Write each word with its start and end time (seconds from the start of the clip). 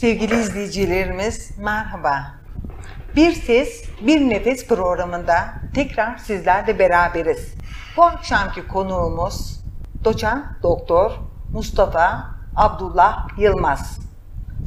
Sevgili 0.00 0.40
izleyicilerimiz 0.40 1.50
merhaba. 1.58 2.34
Bir 3.16 3.32
Ses 3.32 3.82
Bir 4.06 4.20
Nefes 4.20 4.66
programında 4.66 5.34
tekrar 5.74 6.18
sizlerle 6.18 6.78
beraberiz. 6.78 7.54
Bu 7.96 8.02
akşamki 8.04 8.66
konuğumuz 8.68 9.60
doçent 10.04 10.44
doktor 10.62 11.10
Mustafa 11.52 12.24
Abdullah 12.56 13.28
Yılmaz. 13.38 13.98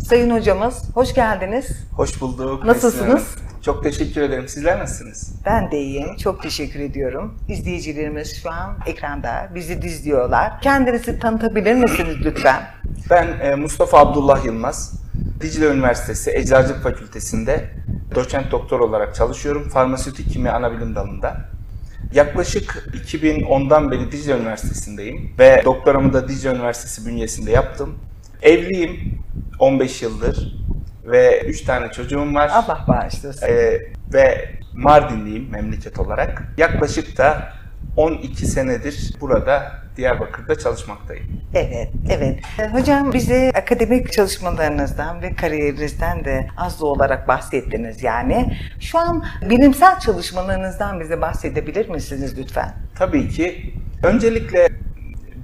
Sayın 0.07 0.29
hocamız 0.29 0.95
hoş 0.95 1.13
geldiniz. 1.13 1.87
Hoş 1.95 2.21
bulduk. 2.21 2.65
Nasılsınız? 2.65 3.35
Çok 3.61 3.83
teşekkür 3.83 4.21
ederim. 4.21 4.47
Sizler 4.47 4.79
nasılsınız? 4.79 5.35
Ben 5.45 5.71
de 5.71 5.77
iyiyim. 5.77 6.17
Çok 6.17 6.43
teşekkür 6.43 6.79
ediyorum. 6.79 7.37
İzleyicilerimiz 7.47 8.41
şu 8.43 8.51
an 8.51 8.77
ekranda 8.85 9.49
bizi 9.55 9.73
izliyorlar. 9.73 10.61
Kendinizi 10.61 11.19
tanıtabilir 11.19 11.73
misiniz 11.73 12.15
lütfen? 12.25 12.63
Ben 13.09 13.39
e, 13.39 13.55
Mustafa 13.55 13.97
Abdullah 13.99 14.45
Yılmaz. 14.45 15.00
Dicle 15.41 15.65
Üniversitesi 15.65 16.31
Eczacılık 16.31 16.83
Fakültesi'nde 16.83 17.69
doçent 18.15 18.51
doktor 18.51 18.79
olarak 18.79 19.15
çalışıyorum. 19.15 19.69
Farmasötik 19.69 20.31
kimya 20.31 20.53
anabilim 20.53 20.95
dalında. 20.95 21.37
Yaklaşık 22.13 22.89
2010'dan 22.93 23.91
beri 23.91 24.11
Dicle 24.11 24.37
Üniversitesi'ndeyim 24.37 25.33
ve 25.39 25.61
doktoramı 25.65 26.13
da 26.13 26.27
Dicle 26.27 26.49
Üniversitesi 26.49 27.05
bünyesinde 27.05 27.51
yaptım. 27.51 27.97
Evliyim 28.41 29.19
15 29.59 30.01
yıldır 30.01 30.61
ve 31.05 31.41
3 31.41 31.61
tane 31.61 31.91
çocuğum 31.91 32.33
var. 32.33 32.49
Allah 32.53 32.85
bağışlasın. 32.87 33.47
Ee, 33.47 33.79
ve 34.13 34.49
Mardinliyim 34.73 35.49
memleket 35.51 35.99
olarak. 35.99 36.43
Yaklaşık 36.57 37.17
da 37.17 37.53
12 37.97 38.45
senedir 38.45 39.13
burada 39.21 39.80
Diyarbakır'da 39.97 40.59
çalışmaktayım. 40.59 41.25
Evet, 41.53 41.89
evet. 42.09 42.39
Ee, 42.59 42.67
Hocam 42.67 43.13
bize 43.13 43.51
akademik 43.55 44.11
çalışmalarınızdan 44.11 45.21
ve 45.21 45.35
kariyerinizden 45.35 46.25
de 46.25 46.47
az 46.57 46.81
da 46.81 46.85
olarak 46.85 47.27
bahsettiniz 47.27 48.03
yani. 48.03 48.57
Şu 48.79 48.99
an 48.99 49.25
bilimsel 49.49 49.99
çalışmalarınızdan 49.99 50.99
bize 50.99 51.21
bahsedebilir 51.21 51.89
misiniz 51.89 52.37
lütfen? 52.37 52.73
Tabii 52.95 53.29
ki 53.29 53.73
öncelikle 54.03 54.69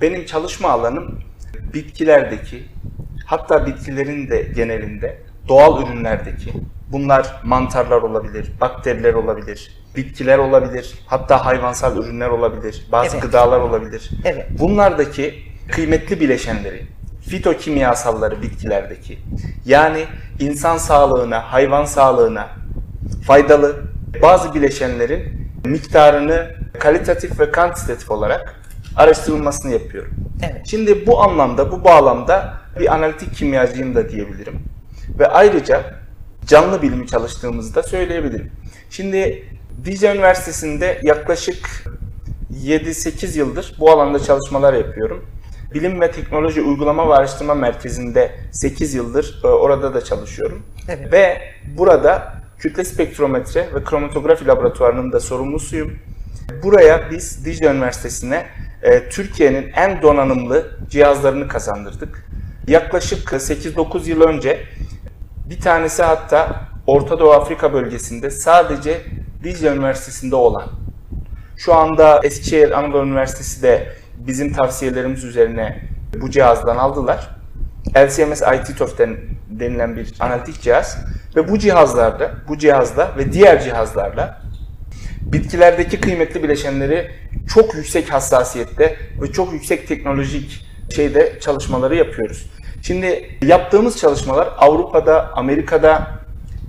benim 0.02 0.26
çalışma 0.26 0.70
alanım 0.70 1.20
bitkilerdeki 1.74 2.64
hatta 3.26 3.66
bitkilerin 3.66 4.30
de 4.30 4.42
genelinde 4.42 5.18
doğal 5.48 5.84
ürünlerdeki 5.84 6.54
bunlar 6.92 7.42
mantarlar 7.44 8.02
olabilir, 8.02 8.52
bakteriler 8.62 9.14
olabilir, 9.14 9.72
bitkiler 9.98 10.38
olabilir, 10.38 10.94
hatta 11.08 11.46
hayvansal 11.46 11.98
ürünler 11.98 12.28
olabilir, 12.28 12.88
bazı 12.92 13.16
Evet. 13.16 13.22
gıdalar 13.22 13.60
olabilir. 13.60 14.10
Evet. 14.26 14.46
Bunlardaki 14.60 15.34
kıymetli 15.72 16.20
bileşenleri, 16.20 16.86
fitokimyasalları 17.30 18.42
bitkilerdeki 18.42 19.20
yani 19.66 20.06
insan 20.40 20.78
sağlığına, 20.78 21.54
hayvan 21.54 21.86
sağlığına 21.86 22.48
faydalı 23.28 23.76
bazı 24.22 24.54
bileşenlerin 24.54 25.52
miktarını 25.66 26.56
kalitatif 26.80 27.40
ve 27.40 27.52
kantitatif 27.52 28.12
olarak 28.12 28.56
araştırılmasını 28.96 29.72
yapıyorum. 29.72 30.14
Evet. 30.44 30.62
Şimdi 30.68 31.08
bu 31.08 31.22
anlamda, 31.24 31.72
bu 31.72 31.84
bağlamda 31.84 32.54
bir 32.80 32.94
analitik 32.94 33.36
kimyacıyım 33.36 33.96
da 33.96 34.10
diyebilirim. 34.10 34.60
Ve 35.20 35.28
ayrıca 35.28 35.82
canlı 36.48 36.82
bilimi 36.82 37.08
çalıştığımızı 37.08 37.76
da 37.76 37.84
söyleyebilirim. 37.84 38.52
Şimdi 38.90 39.44
Dicle 39.86 40.16
Üniversitesi'nde 40.16 41.00
yaklaşık 41.04 41.84
7-8 42.64 43.38
yıldır 43.38 43.76
bu 43.80 43.92
alanda 43.92 44.20
çalışmalar 44.20 44.74
yapıyorum. 44.74 45.26
Bilim 45.74 46.02
ve 46.02 46.12
Teknoloji 46.12 46.62
Uygulama 46.62 47.10
ve 47.10 47.14
Araştırma 47.14 47.56
Merkezi'nde 47.56 48.32
8 48.52 48.94
yıldır 48.94 49.42
e, 49.44 49.48
orada 49.48 49.94
da 49.94 50.04
çalışıyorum. 50.04 50.64
Evet. 50.88 51.14
Ve 51.14 51.42
burada 51.78 52.34
kütle 52.60 52.84
spektrometre 52.84 53.70
ve 53.76 53.84
kromatografi 53.84 54.48
laboratuvarının 54.48 55.12
da 55.12 55.20
sorumlusuyum. 55.20 56.00
Buraya 56.64 57.12
biz 57.12 57.46
Dicle 57.46 57.68
Üniversitesi'ne 57.68 58.46
e, 58.84 59.10
Türkiye'nin 59.10 59.72
en 59.76 60.02
donanımlı 60.02 60.78
cihazlarını 60.90 61.48
kazandırdık. 61.48 62.28
Yaklaşık 62.68 63.30
8-9 63.30 64.10
yıl 64.10 64.22
önce 64.22 64.60
bir 65.50 65.60
tanesi 65.60 66.04
hatta 66.04 66.68
Orta 66.88 67.20
Doğu 67.20 67.32
Afrika 67.32 67.74
bölgesinde 67.74 68.32
sadece 68.32 69.02
Dicle 69.48 69.68
Üniversitesi'nde 69.68 70.36
olan 70.36 70.70
şu 71.58 71.74
anda 71.76 72.20
Eskişehir 72.24 72.72
Anadolu 72.80 73.08
Üniversitesi 73.08 73.62
de 73.64 73.94
bizim 74.18 74.54
tavsiyelerimiz 74.54 75.24
üzerine 75.24 75.82
bu 76.22 76.30
cihazdan 76.30 76.78
aldılar. 76.78 77.30
LCMS 77.98 78.42
IT 78.42 78.98
den- 78.98 79.18
denilen 79.50 79.96
bir 79.96 80.14
analitik 80.20 80.62
cihaz 80.62 80.98
ve 81.36 81.50
bu 81.50 81.60
cihazlarda, 81.60 82.32
bu 82.48 82.58
cihazla 82.58 83.12
ve 83.18 83.34
diğer 83.34 83.64
cihazlarla 83.64 84.42
bitkilerdeki 85.22 86.00
kıymetli 86.02 86.44
bileşenleri 86.44 87.12
çok 87.54 87.76
yüksek 87.76 88.14
hassasiyette 88.14 88.98
ve 89.22 89.32
çok 89.32 89.54
yüksek 89.54 89.88
teknolojik 89.88 90.66
şeyde 90.96 91.40
çalışmaları 91.40 91.96
yapıyoruz. 91.96 92.50
Şimdi 92.82 93.30
yaptığımız 93.42 93.98
çalışmalar 93.98 94.50
Avrupa'da, 94.58 95.32
Amerika'da, 95.34 96.08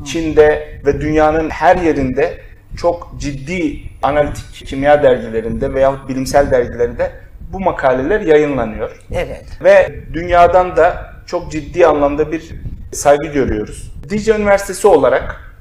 Çin'de 0.04 0.80
ve 0.86 1.00
dünyanın 1.00 1.50
her 1.50 1.76
yerinde 1.76 2.47
çok 2.78 3.12
ciddi 3.18 3.82
analitik 4.02 4.66
kimya 4.66 5.02
dergilerinde 5.02 5.74
veya 5.74 6.08
bilimsel 6.08 6.50
dergilerinde 6.50 7.12
bu 7.52 7.60
makaleler 7.60 8.20
yayınlanıyor. 8.20 8.90
Evet. 9.12 9.44
Ve 9.64 10.00
dünyadan 10.12 10.76
da 10.76 11.14
çok 11.26 11.52
ciddi 11.52 11.86
anlamda 11.86 12.32
bir 12.32 12.54
saygı 12.92 13.26
görüyoruz. 13.26 13.92
Dicle 14.10 14.36
Üniversitesi 14.36 14.88
olarak 14.88 15.54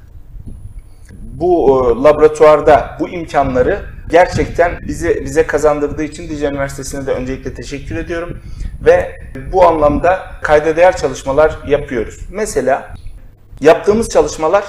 bu 1.12 1.70
e, 1.70 2.04
laboratuvarda 2.04 2.98
bu 3.00 3.10
imkanları 3.10 3.80
gerçekten 4.10 4.72
bize 4.88 5.26
bize 5.26 5.48
kazandırdığı 5.48 6.04
için 6.04 6.30
Dicle 6.30 6.48
Üniversitesi'ne 6.48 7.06
de 7.06 7.12
öncelikle 7.12 7.54
teşekkür 7.54 7.96
ediyorum 7.96 8.40
ve 8.86 9.16
bu 9.52 9.66
anlamda 9.66 10.20
kayda 10.42 10.76
değer 10.76 10.98
çalışmalar 10.98 11.60
yapıyoruz. 11.68 12.20
Mesela 12.32 12.96
yaptığımız 13.62 14.10
çalışmalar 14.10 14.64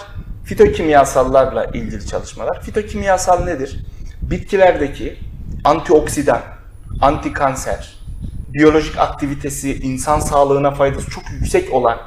fitokimyasallarla 0.48 1.64
ilgili 1.64 2.06
çalışmalar. 2.06 2.62
Fitokimyasal 2.62 3.44
nedir? 3.44 3.78
Bitkilerdeki 4.22 5.18
antioksidan, 5.64 6.40
antikanser, 7.00 7.98
biyolojik 8.54 8.98
aktivitesi, 8.98 9.74
insan 9.74 10.20
sağlığına 10.20 10.70
faydası 10.70 11.10
çok 11.10 11.30
yüksek 11.30 11.72
olan 11.74 11.98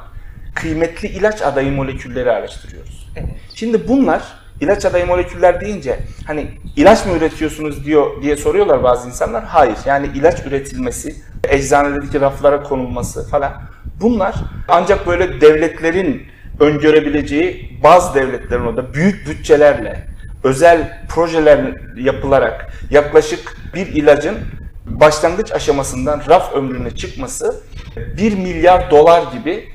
kıymetli 0.54 1.08
ilaç 1.08 1.42
adayı 1.42 1.72
molekülleri 1.72 2.30
araştırıyoruz. 2.30 3.08
Evet. 3.16 3.30
Şimdi 3.54 3.88
bunlar 3.88 4.22
ilaç 4.60 4.84
adayı 4.84 5.06
moleküller 5.06 5.60
deyince 5.60 5.98
hani 6.26 6.50
ilaç 6.76 7.06
mı 7.06 7.12
üretiyorsunuz 7.12 7.84
diyor 7.84 8.22
diye 8.22 8.36
soruyorlar 8.36 8.82
bazı 8.82 9.08
insanlar. 9.08 9.44
Hayır. 9.44 9.76
Yani 9.86 10.10
ilaç 10.14 10.46
üretilmesi, 10.46 11.16
eczanedeki 11.48 12.20
raflara 12.20 12.62
konulması 12.62 13.28
falan 13.28 13.52
bunlar 14.00 14.34
ancak 14.68 15.06
böyle 15.06 15.40
devletlerin 15.40 16.31
öngörebileceği 16.60 17.78
bazı 17.84 18.14
devletlerin 18.14 18.66
o 18.66 18.76
da 18.76 18.94
büyük 18.94 19.28
bütçelerle 19.28 20.06
özel 20.44 21.06
projeler 21.08 21.74
yapılarak 21.96 22.72
yaklaşık 22.90 23.56
bir 23.74 23.86
ilacın 23.86 24.38
başlangıç 24.86 25.52
aşamasından 25.52 26.22
raf 26.28 26.52
ömrüne 26.54 26.90
çıkması 26.90 27.60
1 28.16 28.32
milyar 28.36 28.90
dolar 28.90 29.32
gibi 29.32 29.68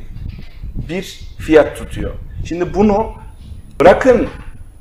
bir 0.89 1.19
fiyat 1.39 1.77
tutuyor. 1.77 2.11
Şimdi 2.45 2.73
bunu 2.73 3.13
bırakın 3.81 4.27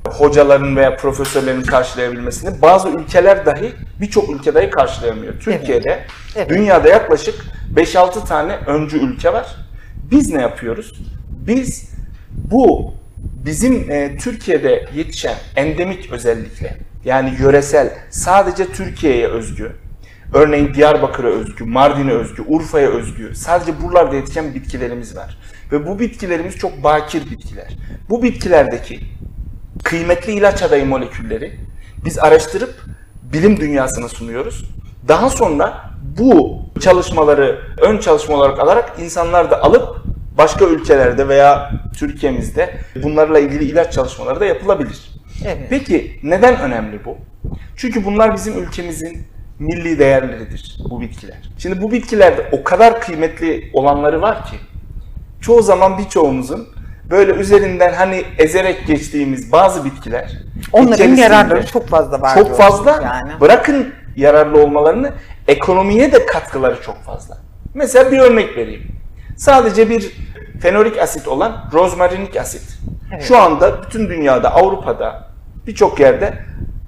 hocaların 0.07 0.75
veya 0.75 0.95
profesörlerin 0.95 1.61
karşılayabilmesini 1.61 2.61
bazı 2.61 2.89
ülkeler 2.89 3.45
dahi 3.45 3.73
birçok 4.01 4.29
ülke 4.29 4.53
dahi 4.55 4.69
karşılayamıyor. 4.69 5.39
Türkiye'de 5.39 6.05
Evet. 6.35 6.49
dünyada 6.49 6.89
yaklaşık 6.89 7.35
5-6 7.75 8.25
tane 8.27 8.55
öncü 8.67 8.97
ülke 8.97 9.33
var. 9.33 9.55
Biz 10.11 10.29
ne 10.33 10.41
yapıyoruz? 10.41 10.93
Biz 11.29 11.91
bu 12.37 12.93
bizim 13.45 13.91
e, 13.91 14.17
Türkiye'de 14.17 14.85
yetişen 14.95 15.35
endemik 15.55 16.11
özellikle 16.11 16.77
yani 17.05 17.33
yöresel 17.39 17.93
sadece 18.09 18.71
Türkiye'ye 18.71 19.27
özgü 19.27 19.71
Örneğin 20.33 20.73
Diyarbakır'a 20.73 21.27
özgü, 21.27 21.63
Mardin'e 21.63 22.11
özgü, 22.11 22.43
Urfa'ya 22.47 22.89
özgü 22.89 23.35
sadece 23.35 23.81
buralarda 23.81 24.15
yetişen 24.15 24.55
bitkilerimiz 24.55 25.15
var. 25.15 25.37
Ve 25.71 25.87
bu 25.87 25.99
bitkilerimiz 25.99 26.55
çok 26.55 26.83
bakir 26.83 27.31
bitkiler. 27.31 27.77
Bu 28.09 28.23
bitkilerdeki 28.23 28.99
kıymetli 29.83 30.33
ilaç 30.33 30.63
adayı 30.63 30.85
molekülleri 30.85 31.59
biz 32.05 32.19
araştırıp 32.19 32.75
bilim 33.33 33.59
dünyasına 33.59 34.09
sunuyoruz. 34.09 34.65
Daha 35.07 35.29
sonra 35.29 35.91
bu 36.17 36.61
çalışmaları 36.81 37.59
ön 37.77 37.97
çalışma 37.97 38.35
olarak 38.35 38.59
alarak 38.59 38.93
insanlar 38.99 39.51
da 39.51 39.63
alıp 39.63 39.96
başka 40.37 40.65
ülkelerde 40.65 41.27
veya 41.27 41.71
Türkiye'mizde 41.97 42.77
bunlarla 43.03 43.39
ilgili 43.39 43.63
ilaç 43.63 43.93
çalışmaları 43.93 44.39
da 44.39 44.45
yapılabilir. 44.45 45.09
Evet. 45.45 45.67
Peki 45.69 46.19
neden 46.23 46.59
önemli 46.59 47.05
bu? 47.05 47.17
Çünkü 47.75 48.05
bunlar 48.05 48.35
bizim 48.35 48.63
ülkemizin 48.63 49.27
milli 49.59 49.99
değerleridir 49.99 50.77
bu 50.89 51.01
bitkiler. 51.01 51.37
Şimdi 51.57 51.81
bu 51.81 51.91
bitkilerde 51.91 52.45
o 52.51 52.63
kadar 52.63 53.01
kıymetli 53.01 53.69
olanları 53.73 54.21
var 54.21 54.45
ki 54.45 54.55
çoğu 55.41 55.61
zaman 55.61 55.97
birçoğumuzun 55.97 56.67
böyle 57.09 57.31
üzerinden 57.31 57.93
hani 57.93 58.23
ezerek 58.37 58.87
geçtiğimiz 58.87 59.51
bazı 59.51 59.85
bitkiler 59.85 60.31
Onların 60.71 61.15
yararları 61.15 61.65
çok 61.65 61.87
fazla 61.87 62.21
var. 62.21 62.35
çok 62.35 62.57
fazla 62.57 62.91
yani. 63.03 63.31
bırakın 63.41 63.93
yararlı 64.15 64.63
olmalarını 64.63 65.13
ekonomiye 65.47 66.11
de 66.11 66.25
katkıları 66.25 66.81
çok 66.81 67.03
fazla. 67.03 67.37
Mesela 67.73 68.11
bir 68.11 68.19
örnek 68.19 68.57
vereyim. 68.57 68.96
Sadece 69.37 69.89
bir 69.89 70.11
fenolik 70.61 70.97
asit 70.97 71.27
olan 71.27 71.69
rozmarinik 71.73 72.37
asit. 72.37 72.79
Evet. 73.13 73.23
Şu 73.23 73.37
anda 73.37 73.83
bütün 73.83 74.09
dünyada, 74.09 74.53
Avrupa'da, 74.55 75.27
birçok 75.67 75.99
yerde 75.99 76.39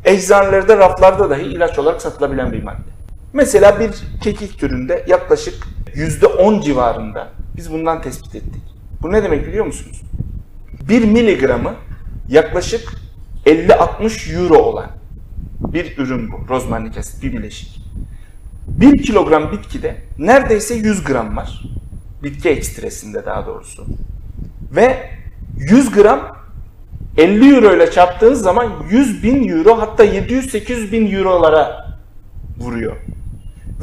eczanelerde, 0.06 0.78
raflarda 0.78 1.30
dahi 1.30 1.42
ilaç 1.42 1.80
olarak 1.80 2.02
satılabilen 2.02 2.52
bir 2.52 2.64
madde. 2.64 2.90
Mesela 3.34 3.80
bir 3.80 3.92
kekik 4.22 4.60
türünde 4.60 5.06
yaklaşık 5.08 5.68
%10 5.96 6.64
civarında 6.64 7.28
biz 7.58 7.74
bundan 7.74 8.02
tespit 8.02 8.36
ettik. 8.36 8.64
Bu 9.02 9.12
ne 9.12 9.24
demek 9.24 9.48
biliyor 9.48 9.66
musunuz? 9.66 10.02
1 10.90 11.06
miligramı 11.06 11.74
yaklaşık 12.30 12.94
50-60 13.46 14.36
euro 14.36 14.58
olan 14.58 14.88
bir 15.60 15.98
ürün 15.98 16.32
bu. 16.32 16.54
Rozmarinik 16.54 16.98
asit, 16.98 17.24
bir 17.24 17.34
bileşik. 17.34 17.82
1 18.68 19.04
kilogram 19.04 19.52
bitkide 19.52 19.96
neredeyse 20.18 20.76
100 20.76 21.04
gram 21.04 21.38
var. 21.38 21.64
Bitki 22.24 22.50
ekstresinde 22.50 23.26
daha 23.26 23.46
doğrusu. 23.46 23.86
Ve 24.76 25.10
100 25.58 25.92
gram 25.92 26.38
50 27.18 27.56
euro 27.56 27.76
ile 27.76 27.92
çarptığınız 27.92 28.42
zaman 28.42 28.74
100 28.90 29.24
bin 29.24 29.50
euro 29.50 29.82
hatta 29.82 30.06
700-800 30.06 30.92
bin 30.92 31.16
eurolara 31.16 31.88
vuruyor. 32.58 32.98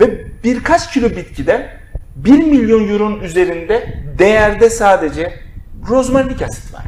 Ve 0.00 0.26
birkaç 0.44 0.92
kilo 0.92 1.10
bitkiden 1.10 1.70
1 2.16 2.30
milyon 2.30 2.88
euronun 2.88 3.20
üzerinde 3.20 4.02
değerde 4.18 4.70
sadece 4.70 5.32
rozmarinik 5.88 6.42
asit 6.42 6.74
var. 6.74 6.84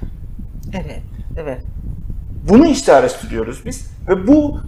Evet, 0.74 1.02
evet. 1.36 1.60
Bunu 2.48 2.66
işte 2.66 2.92
araştırıyoruz 2.92 3.66
biz 3.66 3.90
ve 4.08 4.26
bu 4.26 4.60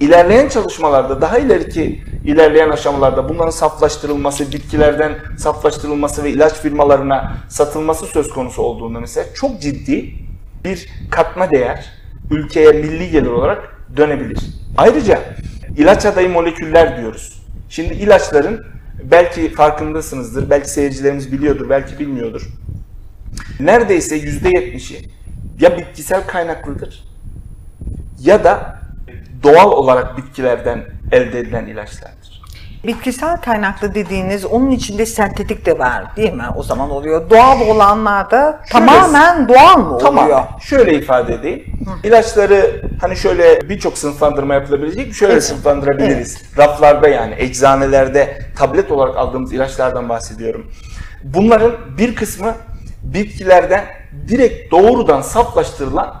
ilerleyen 0.00 0.48
çalışmalarda 0.48 1.20
daha 1.20 1.38
ileriki 1.38 2.02
ilerleyen 2.24 2.70
aşamalarda 2.70 3.28
bunların 3.28 3.50
saflaştırılması, 3.50 4.52
bitkilerden 4.52 5.18
saflaştırılması 5.38 6.24
ve 6.24 6.30
ilaç 6.30 6.54
firmalarına 6.54 7.36
satılması 7.48 8.06
söz 8.06 8.30
konusu 8.30 8.62
olduğunda 8.62 9.00
mesela 9.00 9.26
çok 9.34 9.60
ciddi 9.60 10.14
bir 10.64 10.88
katma 11.10 11.50
değer 11.50 11.84
ülkeye 12.30 12.72
milli 12.72 13.10
gelir 13.10 13.30
olarak 13.30 13.78
dönebilir. 13.96 14.38
Ayrıca 14.76 15.20
ilaç 15.76 16.06
adayı 16.06 16.28
moleküller 16.28 17.00
diyoruz. 17.00 17.42
Şimdi 17.68 17.94
ilaçların 17.94 18.66
belki 19.10 19.52
farkındasınızdır, 19.52 20.50
belki 20.50 20.70
seyircilerimiz 20.70 21.32
biliyordur, 21.32 21.70
belki 21.70 21.98
bilmiyordur. 21.98 22.48
Neredeyse 23.60 24.18
%70'i 24.18 25.10
ya 25.60 25.78
bitkisel 25.78 26.26
kaynaklıdır 26.26 27.04
ya 28.20 28.44
da 28.44 28.83
doğal 29.44 29.72
olarak 29.72 30.16
bitkilerden 30.16 30.84
elde 31.12 31.38
edilen 31.38 31.66
ilaçlardır. 31.66 32.24
Bitkisel 32.86 33.36
kaynaklı 33.40 33.94
dediğiniz 33.94 34.44
onun 34.44 34.70
içinde 34.70 35.06
sentetik 35.06 35.66
de 35.66 35.78
var 35.78 36.16
değil 36.16 36.32
mi? 36.32 36.44
O 36.56 36.62
zaman 36.62 36.90
oluyor. 36.90 37.30
Doğal 37.30 37.60
olanlarda 37.60 38.60
tamamen 38.70 39.48
doğal 39.48 39.78
mı 39.78 39.86
oluyor? 39.86 40.00
Tamam. 40.00 40.48
Şöyle 40.60 40.94
ifade 40.94 41.34
edeyim. 41.34 41.64
İlaçları 42.04 42.82
hani 43.00 43.16
şöyle 43.16 43.68
birçok 43.68 43.98
sınıflandırma 43.98 44.54
yapılabilecek. 44.54 45.14
Şöyle 45.14 45.32
Evet. 45.32 45.44
sınıflandırabiliriz. 45.44 46.42
Raflarda 46.58 47.08
yani 47.08 47.34
eczanelerde 47.38 48.38
tablet 48.58 48.90
olarak 48.90 49.16
aldığımız 49.16 49.52
ilaçlardan 49.52 50.08
bahsediyorum. 50.08 50.70
Bunların 51.24 51.72
bir 51.98 52.14
kısmı 52.14 52.54
bitkilerden 53.02 53.84
direkt 54.28 54.72
doğrudan 54.72 55.20
saflaştırılan, 55.20 56.14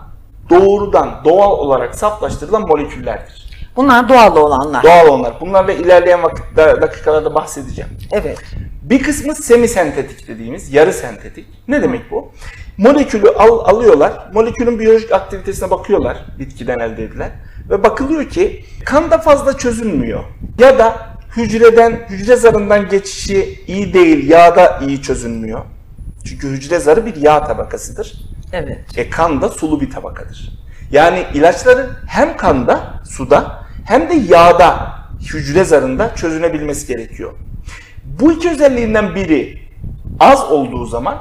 doğrudan 0.50 1.20
doğal 1.24 1.50
olarak 1.50 1.94
saflaştırılan 1.94 2.66
moleküllerdir. 2.66 3.44
Bunlar 3.76 4.08
doğal 4.08 4.36
olanlar. 4.36 4.82
Doğal 4.82 5.08
onlar. 5.08 5.40
Bunlarla 5.40 5.72
ilerleyen 5.72 6.22
vakitte, 6.22 6.82
dakikalarda 6.82 7.34
bahsedeceğim. 7.34 7.90
evet. 8.12 8.38
Bir 8.82 9.02
kısmı 9.02 9.34
semisentetik 9.34 10.28
dediğimiz, 10.28 10.72
yarı 10.74 10.92
sentetik. 10.92 11.46
Ne 11.68 11.82
demek 11.82 12.10
bu? 12.10 12.32
Molekülü 12.78 13.28
al, 13.28 13.58
alıyorlar, 13.58 14.12
molekülün 14.34 14.78
biyolojik 14.78 15.12
aktivitesine 15.12 15.70
bakıyorlar 15.70 16.24
bitkiden 16.38 16.78
elde 16.78 17.04
edilen 17.04 17.30
ve 17.70 17.82
bakılıyor 17.82 18.28
ki 18.28 18.64
kanda 18.84 19.18
fazla 19.18 19.58
çözünmüyor. 19.58 20.24
Ya 20.58 20.78
da 20.78 20.96
hücreden, 21.36 22.06
hücre 22.10 22.36
zarından 22.36 22.88
geçişi 22.88 23.60
iyi 23.66 23.94
değil, 23.94 24.30
yağda 24.30 24.80
iyi 24.86 25.02
çözünmüyor. 25.02 25.60
Çünkü 26.24 26.48
hücre 26.48 26.78
zarı 26.78 27.06
bir 27.06 27.16
yağ 27.16 27.44
tabakasıdır. 27.46 28.12
Evet. 28.52 28.78
E 28.96 29.10
kan 29.10 29.42
da 29.42 29.48
sulu 29.48 29.80
bir 29.80 29.90
tabakadır. 29.90 30.50
Yani 30.90 31.24
ilaçların 31.34 31.90
hem 32.06 32.36
kanda, 32.36 32.80
suda 33.04 33.64
hem 33.86 34.10
de 34.10 34.14
yağda, 34.14 34.88
hücre 35.34 35.64
zarında 35.64 36.14
çözünebilmesi 36.14 36.86
gerekiyor. 36.86 37.32
Bu 38.20 38.32
iki 38.32 38.50
özelliğinden 38.50 39.14
biri 39.14 39.58
az 40.20 40.50
olduğu 40.50 40.86
zaman 40.86 41.18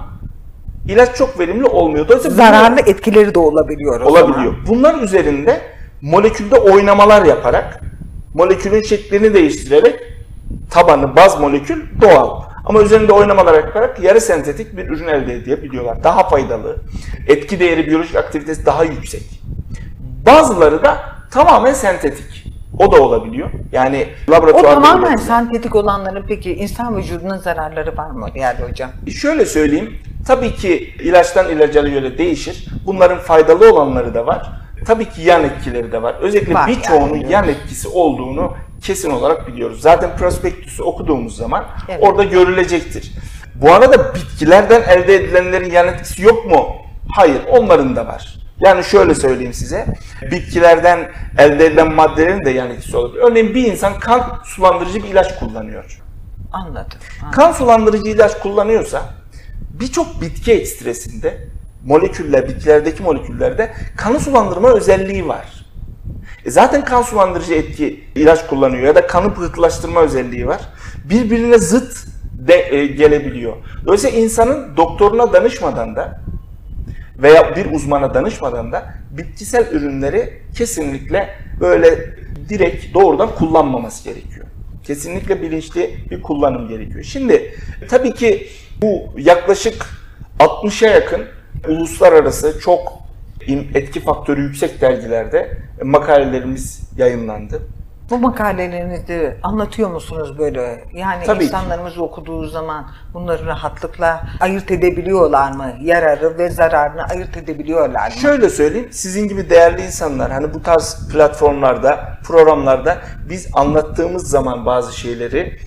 ilaç 0.88 1.16
çok 1.16 1.40
verimli 1.40 1.66
olmuyor. 1.66 2.08
Dolayısıyla 2.08 2.38
bunlar 2.38 2.48
Zararlı 2.54 2.80
etkileri 2.80 3.36
de 3.36 3.40
olabiliyor 3.40 4.02
olabiliyor. 4.02 4.54
zaman. 4.54 4.68
Bunlar 4.68 5.02
üzerinde 5.02 5.62
molekülde 6.02 6.56
oynamalar 6.56 7.26
yaparak, 7.26 7.82
molekülün 8.34 8.82
şeklini 8.84 9.34
değiştirerek 9.34 10.00
tabanı, 10.70 11.16
baz 11.16 11.40
molekül 11.40 11.84
doğal. 12.02 12.42
Ama 12.66 12.82
üzerinde 12.82 13.14
oynamalar 13.14 13.54
yaparak 13.54 14.00
yarı 14.00 14.22
sentetik 14.22 14.78
bir 14.78 14.88
ürün 14.90 15.08
elde 15.08 15.34
edebiliyorlar. 15.34 16.04
Daha 16.04 16.30
faydalı, 16.30 16.76
etki 17.28 17.60
değeri, 17.60 17.88
biyolojik 17.88 18.16
aktivitesi 18.16 18.66
daha 18.66 18.84
yüksek. 18.84 19.24
Bazıları 20.26 20.84
da 20.84 20.98
tamamen 21.32 21.74
sentetik. 21.74 22.44
O 22.80 22.92
da 22.92 23.02
olabiliyor. 23.02 23.50
Yani 23.72 24.08
O 24.28 24.32
laboratuvarda 24.32 24.74
tamamen 24.74 25.02
üretilen. 25.12 25.28
sentetik 25.28 25.76
olanların 25.76 26.26
peki 26.28 26.54
insan 26.56 26.98
vücuduna 26.98 27.38
zararları 27.38 27.98
var 27.98 28.10
mı 28.10 28.28
değerli 28.36 28.64
hocam? 28.70 28.90
Şöyle 29.22 29.46
söyleyeyim. 29.46 29.98
Tabii 30.28 30.56
ki 30.56 30.94
ilaçtan 31.04 31.50
ilaca 31.50 31.82
göre 31.88 32.18
değişir. 32.18 32.68
Bunların 32.86 33.20
faydalı 33.20 33.74
olanları 33.74 34.14
da 34.14 34.26
var. 34.26 34.52
Tabii 34.86 35.10
ki 35.10 35.22
yan 35.22 35.44
etkileri 35.44 35.92
de 35.92 36.02
var. 36.02 36.16
Özellikle 36.22 36.54
Var 36.54 36.68
birçoğunun 36.68 37.16
yani. 37.18 37.32
yan 37.32 37.48
etkisi 37.48 37.88
olduğunu 37.88 38.54
kesin 38.82 39.12
olarak 39.12 39.48
biliyoruz. 39.48 39.82
Zaten 39.82 40.18
prospektüsü 40.18 40.84
okuduğumuz 40.84 41.38
zaman 41.38 41.66
Evet. 41.90 42.00
orada 42.04 42.24
görülecektir. 42.24 43.12
Bu 43.56 43.72
arada 43.74 44.16
bitkilerden 44.16 44.82
elde 44.82 45.16
edilenlerin 45.16 45.72
yan 45.72 45.88
etkisi 45.88 46.22
yok 46.24 46.46
mu? 46.46 46.68
Hayır, 47.16 47.42
onların 47.52 47.96
da 47.96 48.08
var. 48.08 48.36
Yani 48.60 48.84
şöyle 48.84 49.16
söyleyeyim 49.16 49.54
size. 49.54 49.86
Bitkilerden 50.32 51.12
elde 51.38 51.66
edilen 51.66 51.94
maddelerin 51.94 52.46
de 52.46 52.50
yan 52.50 52.70
etkisi 52.70 52.98
olabilir. 52.98 53.22
Örneğin 53.24 53.56
bir 53.56 53.68
insan 53.68 54.00
kan 54.00 54.40
sulandırıcı 54.46 55.04
bir 55.04 55.08
ilaç 55.10 55.40
kullanıyor. 55.40 56.00
Anladım. 56.52 56.98
Ha. 57.22 57.32
Kan 57.32 57.52
sulandırıcı 57.52 58.10
ilaç 58.10 58.40
kullanıyorsa 58.40 59.02
birçok 59.80 60.22
bitki 60.22 60.52
ekstresinde 60.54 61.48
moleküller, 61.86 62.50
bitkilerdeki 62.50 63.04
moleküllerde 63.04 63.74
kanı 63.98 64.20
sulandırma 64.20 64.70
özelliği 64.70 65.28
var. 65.28 65.66
E 66.46 66.52
zaten 66.52 66.86
kan 66.86 67.02
sulandırıcı 67.02 67.54
etki 67.54 68.04
ilaç 68.16 68.48
kullanıyor 68.48 68.84
ya 68.84 68.96
da 68.96 69.08
kanı 69.08 69.34
pıhtılaştırma 69.34 70.02
özelliği 70.02 70.48
var. 70.48 70.62
Birbirine 71.10 71.58
zıt 71.58 72.08
de 72.48 72.76
e, 72.76 72.88
gelebiliyor. 72.88 73.54
Dolayısıyla 73.86 74.20
insanın 74.20 74.78
doktoruna 74.78 75.34
danışmadan 75.34 75.96
da 75.96 76.22
veya 77.18 77.56
bir 77.56 77.72
uzmana 77.72 78.14
danışmadan 78.14 78.72
da 78.72 78.94
bitkisel 79.12 79.72
ürünleri 79.72 80.42
kesinlikle 80.58 81.30
böyle 81.60 82.16
direkt 82.50 82.94
doğrudan 82.94 83.36
kullanmaması 83.36 84.04
gerekiyor. 84.04 84.46
Kesinlikle 84.84 85.42
bilinçli 85.42 85.96
bir 86.10 86.22
kullanım 86.22 86.68
gerekiyor. 86.68 87.04
Şimdi 87.04 87.56
tabii 87.90 88.14
ki 88.14 88.48
bu 88.82 89.04
yaklaşık 89.18 89.86
60'a 90.40 90.90
yakın 90.90 91.22
uluslararası 91.68 92.60
çok 92.60 92.94
etki 93.74 94.00
faktörü 94.00 94.42
yüksek 94.42 94.82
dergilerde 94.82 95.58
makalelerimiz 95.84 96.82
yayınlandı. 96.98 97.62
Bu 98.10 98.18
makalelerinizi 98.20 99.38
anlatıyor 99.44 99.90
musunuz 99.92 100.38
böyle? 100.38 100.84
Yani 100.94 101.24
Tabii 101.26 101.40
ki. 101.40 101.46
insanlarımız 101.46 101.98
okuduğu 101.98 102.48
zaman 102.48 102.88
bunları 103.14 103.46
rahatlıkla 103.46 104.24
ayırt 104.40 104.72
edebiliyorlar 104.72 105.52
mı? 105.52 105.74
Yararı 105.82 106.38
ve 106.38 106.50
zararını 106.50 107.04
ayırt 107.04 107.38
edebiliyorlar 107.38 108.08
mı? 108.08 108.14
Şöyle 108.14 108.50
söyleyeyim, 108.50 108.90
sizin 108.92 109.28
gibi 109.28 109.50
değerli 109.50 109.82
insanlar 109.86 110.32
hani 110.32 110.54
bu 110.54 110.64
tarz 110.64 111.10
platformlarda, 111.12 112.18
programlarda 112.24 112.98
biz 113.30 113.48
anlattığımız 113.54 114.30
zaman 114.30 114.66
bazı 114.66 114.98
şeyleri 114.98 115.58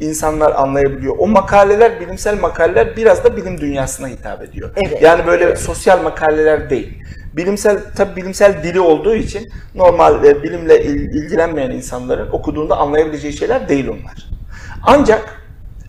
insanlar 0.00 0.52
anlayabiliyor. 0.52 1.14
O 1.18 1.26
makaleler, 1.26 2.00
bilimsel 2.00 2.40
makaleler 2.40 2.96
biraz 2.96 3.24
da 3.24 3.36
bilim 3.36 3.60
dünyasına 3.60 4.08
hitap 4.08 4.42
ediyor. 4.42 4.70
Evet. 4.86 5.02
Yani 5.02 5.26
böyle 5.26 5.56
sosyal 5.56 6.02
makaleler 6.02 6.70
değil. 6.70 6.98
Bilimsel, 7.32 7.78
tabi 7.96 8.16
bilimsel 8.16 8.62
dili 8.62 8.80
olduğu 8.80 9.14
için 9.14 9.48
normal 9.74 10.24
e, 10.24 10.42
bilimle 10.42 10.84
il- 10.84 11.14
ilgilenmeyen 11.24 11.70
insanların 11.70 12.30
okuduğunda 12.32 12.76
anlayabileceği 12.76 13.32
şeyler 13.32 13.68
değil 13.68 13.88
onlar. 13.88 14.28
Ancak 14.82 15.40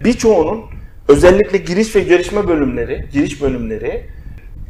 birçoğunun 0.03 0.61
özellikle 1.07 1.57
giriş 1.57 1.95
ve 1.95 1.99
gelişme 1.99 2.47
bölümleri, 2.47 3.05
giriş 3.13 3.41
bölümleri 3.41 4.05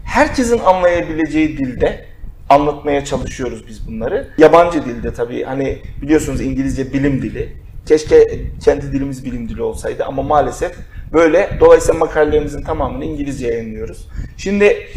herkesin 0.05 0.59
anlayabileceği 0.59 1.57
dilde 1.57 2.05
anlatmaya 2.49 3.05
çalışıyoruz 3.05 3.67
biz 3.67 3.87
bunları. 3.87 4.27
Yabancı 4.37 4.85
dilde 4.85 5.13
tabii 5.13 5.43
hani 5.43 5.77
biliyorsunuz 6.01 6.41
İngilizce 6.41 6.93
bilim 6.93 7.21
dili. 7.21 7.64
Keşke 7.85 8.41
kendi 8.63 8.91
dilimiz 8.91 9.25
bilim 9.25 9.49
dili 9.49 9.61
olsaydı 9.61 10.05
ama 10.05 10.23
maalesef 10.23 10.71
böyle. 11.13 11.57
Dolayısıyla 11.59 11.99
makalelerimizin 11.99 12.61
tamamını 12.61 13.05
İngilizce 13.05 13.47
yayınlıyoruz. 13.47 14.07
Şimdi 14.37 14.87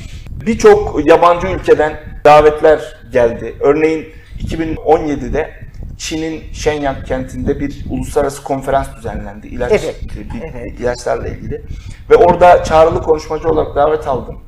birçok 0.46 1.08
yabancı 1.08 1.46
ülkeden 1.46 2.00
davetler 2.24 2.96
geldi. 3.12 3.54
Örneğin 3.60 4.08
2017'de 4.38 5.50
Çin'in 5.98 6.52
Shenyang 6.52 7.04
kentinde 7.06 7.60
bir 7.60 7.84
uluslararası 7.90 8.42
konferans 8.42 8.96
düzenlendi. 8.96 9.46
İlaç, 9.46 9.72
Evet, 9.72 10.00
bir- 10.14 10.42
evet. 10.54 10.80
ilaçlarla 10.80 11.28
ilgili. 11.28 11.62
Ve 12.10 12.16
orada 12.16 12.64
çağrılı 12.64 13.02
konuşmacı 13.02 13.48
olarak 13.48 13.76
davet 13.76 14.06
aldım. 14.08 14.38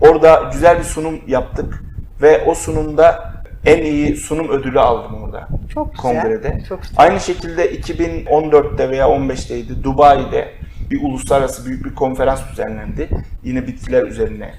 Orada 0.00 0.50
güzel 0.52 0.78
bir 0.78 0.84
sunum 0.84 1.20
yaptık 1.26 1.82
ve 2.22 2.44
o 2.46 2.54
sunumda 2.54 3.34
en 3.66 3.84
iyi 3.84 4.16
sunum 4.16 4.48
ödülü 4.48 4.80
aldım 4.80 5.22
orada. 5.22 5.48
Çok 5.74 5.94
güzel, 5.94 6.02
Kongrede. 6.02 6.62
çok 6.68 6.82
güzel. 6.82 6.96
Aynı 6.98 7.20
şekilde 7.20 7.74
2014'te 7.74 8.90
veya 8.90 9.06
15'teydi 9.06 9.82
Dubai'de 9.82 10.48
bir 10.90 11.02
uluslararası 11.02 11.66
büyük 11.66 11.84
bir 11.84 11.94
konferans 11.94 12.40
düzenlendi. 12.50 13.08
Yine 13.44 13.66
bitkiler 13.66 14.02
üzerine, 14.02 14.54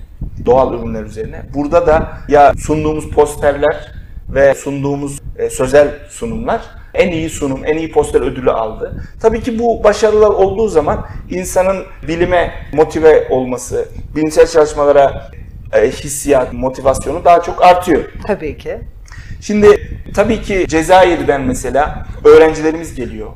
doğal 0.46 0.74
ürünler 0.74 1.04
üzerine. 1.04 1.42
Burada 1.54 1.88
da 1.88 2.18
ya 2.28 2.54
sunduğumuz 2.58 3.10
posterler 3.10 3.92
ve 4.30 4.56
sunduğumuz 4.56 5.22
e, 5.38 5.50
sözel 5.50 5.88
sunumlar 6.10 6.62
en 6.94 7.12
iyi 7.12 7.30
sunum, 7.30 7.66
en 7.66 7.78
iyi 7.78 7.92
poster 7.92 8.22
ödülü 8.22 8.52
aldı. 8.52 9.04
Tabii 9.22 9.42
ki 9.42 9.60
bu 9.60 9.84
başarılar 9.84 10.30
olduğu 10.30 10.68
zaman 10.68 11.06
insanın 11.30 11.84
bilime 12.08 12.52
motive 12.74 13.28
olması, 13.30 13.90
bilimsel 14.16 14.48
çalışmalara 14.48 15.30
e, 15.74 15.90
hissiyat, 15.92 16.54
motivasyonu 16.54 17.26
daha 17.26 17.42
çok 17.42 17.64
artıyor. 17.64 18.04
Tabii 18.28 18.58
ki. 18.58 18.80
Şimdi 19.42 19.98
tabii 20.14 20.42
ki 20.42 20.66
Cezayir'den 20.68 21.42
mesela 21.42 22.06
öğrencilerimiz 22.24 22.96
geliyor. 22.96 23.30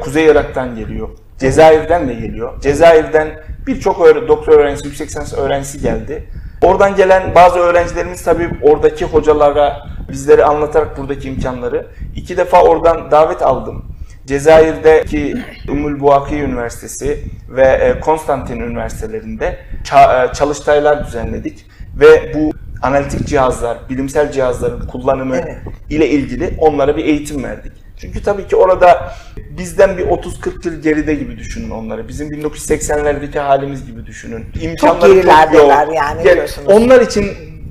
Kuzey 0.00 0.26
Irak'tan 0.26 0.76
geliyor. 0.76 1.08
Cezayir'den 1.38 2.08
de 2.08 2.14
geliyor. 2.14 2.60
Cezayir'den 2.60 3.28
birçok 3.66 4.28
doktor 4.28 4.52
öğrencisi, 4.52 4.86
yüksek 4.86 5.08
lisans 5.08 5.34
öğrencisi 5.34 5.80
geldi. 5.80 6.24
Oradan 6.62 6.96
gelen 6.96 7.34
bazı 7.34 7.58
öğrencilerimiz 7.58 8.22
tabii 8.22 8.50
oradaki 8.62 9.04
hocalara 9.04 9.86
bizleri 10.08 10.44
anlatarak 10.44 10.98
buradaki 10.98 11.28
imkanları 11.28 11.86
iki 12.16 12.36
defa 12.36 12.62
oradan 12.62 13.10
davet 13.10 13.42
aldım. 13.42 13.84
Cezayir'deki 14.26 15.34
Ümmül 15.68 16.00
Buaki 16.00 16.36
Üniversitesi 16.36 17.24
ve 17.48 17.66
e, 17.66 18.00
Konstantin 18.00 18.60
Üniversitelerinde 18.60 19.58
e, 19.92 20.32
çalıştaylar 20.32 21.06
düzenledik 21.06 21.66
ve 21.94 22.32
bu 22.34 22.50
analitik 22.82 23.26
cihazlar, 23.28 23.78
bilimsel 23.90 24.32
cihazların 24.32 24.86
kullanımı 24.86 25.36
Evet. 25.36 25.56
ile 25.90 26.08
ilgili 26.08 26.54
onlara 26.58 26.96
bir 26.96 27.04
eğitim 27.04 27.44
verdik. 27.44 27.72
Çünkü 28.00 28.22
tabii 28.22 28.46
ki 28.46 28.56
orada 28.56 29.12
bizden 29.58 29.98
bir 29.98 30.02
30-40 30.06 30.66
yıl 30.68 30.82
geride 30.82 31.14
gibi 31.14 31.38
düşünün 31.38 31.70
onları. 31.70 32.08
Bizim 32.08 32.28
1980'lerdeki 32.30 33.38
halimiz 33.38 33.86
gibi 33.86 34.06
düşünün. 34.06 34.44
İmkanları 34.62 35.14
gerilerdeler 35.14 35.86
yok. 35.86 35.94
yani 35.96 36.22
Gel- 36.22 36.34
diyorsunuz. 36.36 36.68
Onlar 36.72 37.00
için 37.00 37.26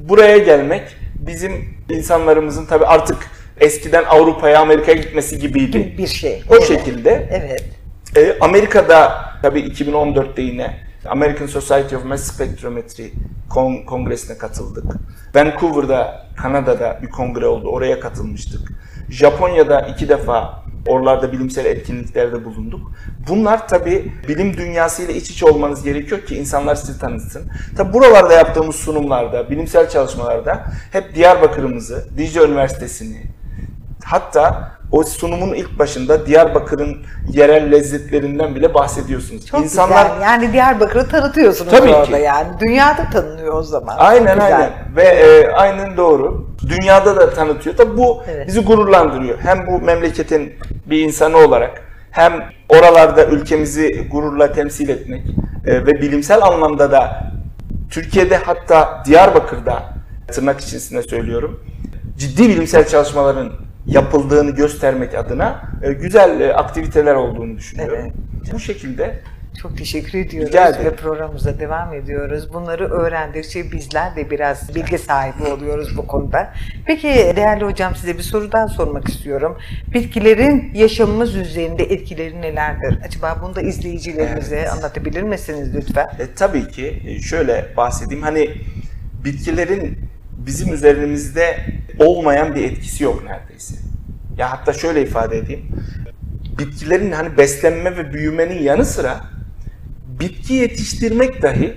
buraya 0.09 0.37
gelmek 0.37 0.81
bizim 1.15 1.51
insanlarımızın 1.89 2.65
tabii 2.65 2.85
artık 2.85 3.17
eskiden 3.59 4.03
Avrupa'ya, 4.03 4.59
Amerika'ya 4.59 4.97
gitmesi 4.97 5.39
gibiydi. 5.39 5.77
Gibi 5.83 5.97
bir 5.97 6.07
şey. 6.07 6.43
O 6.49 6.55
Evet. 6.55 6.67
şekilde 6.67 7.29
Evet. 7.31 7.63
e, 8.17 8.37
Amerika'da 8.41 9.11
tabii 9.41 9.59
2014'te 9.59 10.41
yine 10.41 10.77
American 11.05 11.45
Society 11.47 11.95
of 11.95 12.05
Mass 12.05 12.23
Spectrometry 12.33 13.11
kon- 13.49 13.85
kongresine 13.85 14.37
katıldık. 14.37 14.83
Vancouver'da, 15.35 16.27
Kanada'da 16.37 16.99
bir 17.01 17.09
kongre 17.09 17.47
oldu. 17.47 17.67
Oraya 17.67 17.99
katılmıştık. 17.99 18.61
Japonya'da 19.09 19.81
iki 19.81 20.09
defa 20.09 20.63
oralarda 20.87 21.31
bilimsel 21.31 21.65
etkinliklerde 21.65 22.45
bulunduk. 22.45 22.91
Bunlar 23.29 23.67
tabii 23.67 24.13
bilim 24.27 24.57
dünyasıyla 24.57 25.13
iç 25.13 25.29
içe 25.29 25.45
olmanız 25.45 25.83
gerekiyor 25.83 26.21
ki 26.21 26.35
insanlar 26.35 26.75
sizi 26.75 26.99
tanısın. 26.99 27.51
Tabii 27.77 27.93
buralarda 27.93 28.33
yaptığımız 28.33 28.75
sunumlarda, 28.75 29.49
bilimsel 29.49 29.89
çalışmalarda 29.89 30.65
hep 30.91 31.15
Diyarbakır'ımızı, 31.15 32.07
Dicle 32.17 32.43
Üniversitesi'ni, 32.45 33.23
Hatta 34.09 34.71
o 34.91 35.03
sunumun 35.03 35.53
ilk 35.53 35.79
başında 35.79 36.25
Diyarbakır'ın 36.25 36.97
yerel 37.31 37.71
lezzetlerinden 37.71 38.55
bile 38.55 38.73
bahsediyorsunuz. 38.73 39.45
Çok 39.45 39.61
İnsanlar 39.63 40.05
güzel. 40.05 40.21
Yani 40.21 40.53
Diyarbakır'ı 40.53 41.07
tanıtıyorsunuz 41.09 41.71
Tabii 41.71 41.89
orada 41.89 42.17
ki. 42.17 42.23
yani. 42.23 42.47
Dünyada 42.59 43.09
tanınıyor 43.09 43.53
o 43.53 43.63
zaman. 43.63 43.95
aynen 43.97 44.25
Çok 44.25 44.33
güzel. 44.35 44.55
aynen 44.55 44.71
ve 44.95 45.03
e, 45.03 45.51
aynen 45.51 45.97
doğru. 45.97 46.47
Dünyada 46.67 47.15
da 47.15 47.29
tanıtıyor. 47.33 47.77
Tabii 47.77 47.97
bu 47.97 48.23
Evet. 48.27 48.47
bizi 48.47 48.63
gururlandırıyor. 48.65 49.39
Hem 49.39 49.67
bu 49.67 49.81
memleketin 49.81 50.53
bir 50.85 50.99
insanı 50.99 51.37
olarak 51.37 51.81
hem 52.11 52.33
oralarda 52.69 53.25
ülkemizi 53.25 54.07
gururla 54.11 54.51
temsil 54.53 54.89
etmek 54.89 55.21
e, 55.65 55.85
ve 55.85 56.01
bilimsel 56.01 56.41
anlamda 56.43 56.91
da 56.91 57.31
Türkiye'de 57.91 58.37
hatta 58.37 59.03
Diyarbakır'da 59.05 59.83
tırnak 60.27 60.59
içerisinde 60.59 61.03
söylüyorum 61.03 61.63
ciddi 62.17 62.49
bilimsel 62.49 62.87
çalışmaların 62.87 63.51
yapıldığını 63.89 64.51
göstermek 64.51 65.15
adına 65.15 65.61
e, 65.83 65.93
güzel 65.93 66.41
e, 66.41 66.53
aktiviteler 66.53 67.15
olduğunu 67.15 67.57
düşünüyorum. 67.57 67.97
Evet. 68.01 68.13
Bu 68.53 68.59
şekilde 68.59 69.19
Çok 69.61 69.77
teşekkür 69.77 70.19
ediyoruz 70.19 70.49
Rica 70.49 70.83
ve 70.83 70.95
programımıza 70.95 71.59
devam 71.59 71.93
ediyoruz. 71.93 72.53
Bunları 72.53 72.89
öğrendikçe 72.89 73.71
bizler 73.71 74.15
de 74.15 74.29
biraz 74.31 74.75
bilgi 74.75 74.97
sahibi 74.97 75.43
oluyoruz 75.43 75.97
bu 75.97 76.07
konuda. 76.07 76.53
Peki 76.85 77.07
değerli 77.07 77.65
hocam 77.65 77.95
size 77.95 78.17
bir 78.17 78.23
soru 78.23 78.51
daha 78.51 78.67
sormak 78.67 79.09
istiyorum. 79.09 79.57
Bitkilerin 79.93 80.71
yaşamımız 80.73 81.35
üzerinde 81.35 81.83
etkileri 81.83 82.41
nelerdir? 82.41 82.99
Acaba 83.05 83.39
bunu 83.43 83.55
da 83.55 83.61
izleyicilerimize 83.61 84.55
Evet. 84.55 84.71
anlatabilir 84.73 85.21
misiniz 85.21 85.75
lütfen? 85.75 86.05
E, 86.05 86.33
tabii 86.35 86.67
ki 86.67 87.01
e, 87.07 87.19
şöyle 87.21 87.65
bahsedeyim. 87.77 88.23
Hani 88.23 88.49
bitkilerin 89.25 89.97
bizim 90.49 90.73
üzerimizde 90.73 91.65
olmayan 91.99 92.55
bir 92.55 92.63
etkisi 92.63 93.03
yok 93.03 93.23
neredeyse. 93.23 93.75
Ya 94.37 94.51
hatta 94.51 94.73
şöyle 94.73 95.01
ifade 95.01 95.37
edeyim. 95.37 95.65
Bitkilerin 96.59 97.11
hani 97.11 97.37
beslenme 97.37 97.97
ve 97.97 98.13
büyümenin 98.13 98.63
yanı 98.63 98.85
sıra 98.85 99.21
bitki 100.19 100.53
yetiştirmek 100.53 101.41
dahi 101.41 101.75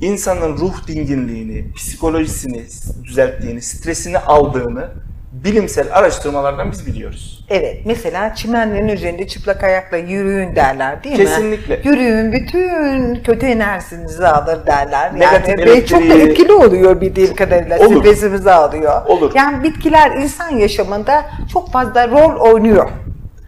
insanın 0.00 0.56
ruh 0.56 0.86
dinginliğini, 0.86 1.72
psikolojisini 1.72 2.64
düzelttiğini, 3.04 3.62
stresini 3.62 4.18
aldığını 4.18 4.88
bilimsel 5.32 5.86
araştırmalardan 5.98 6.72
biz 6.72 6.86
biliyoruz. 6.86 7.44
Evet, 7.50 7.80
mesela 7.84 8.34
çimenlerin 8.34 8.88
üzerinde 8.88 9.26
çıplak 9.28 9.64
ayakla 9.64 9.96
yürüyün 9.96 10.56
derler 10.56 11.04
değil 11.04 11.18
mi? 11.18 11.24
Kesinlikle. 11.24 11.80
Yürüyün, 11.84 12.32
bütün 12.32 13.14
kötü 13.22 13.46
enerjinizi 13.46 14.26
alır 14.26 14.66
derler. 14.66 15.18
Negatif 15.18 15.48
yani 15.48 15.66
ve 15.66 15.86
çok 15.86 16.00
da 16.00 16.04
elektriği- 16.04 16.30
etkili 16.30 16.52
oluyor 16.52 17.00
bildiğim 17.00 17.34
kadarıyla. 17.34 17.78
Olur. 17.78 18.00
Stresimizi 18.00 18.50
alıyor. 18.52 19.06
Olur. 19.06 19.32
Yani 19.34 19.62
bitkiler 19.62 20.10
insan 20.10 20.50
yaşamında 20.50 21.24
çok 21.52 21.72
fazla 21.72 22.08
rol 22.08 22.40
oynuyor. 22.52 22.88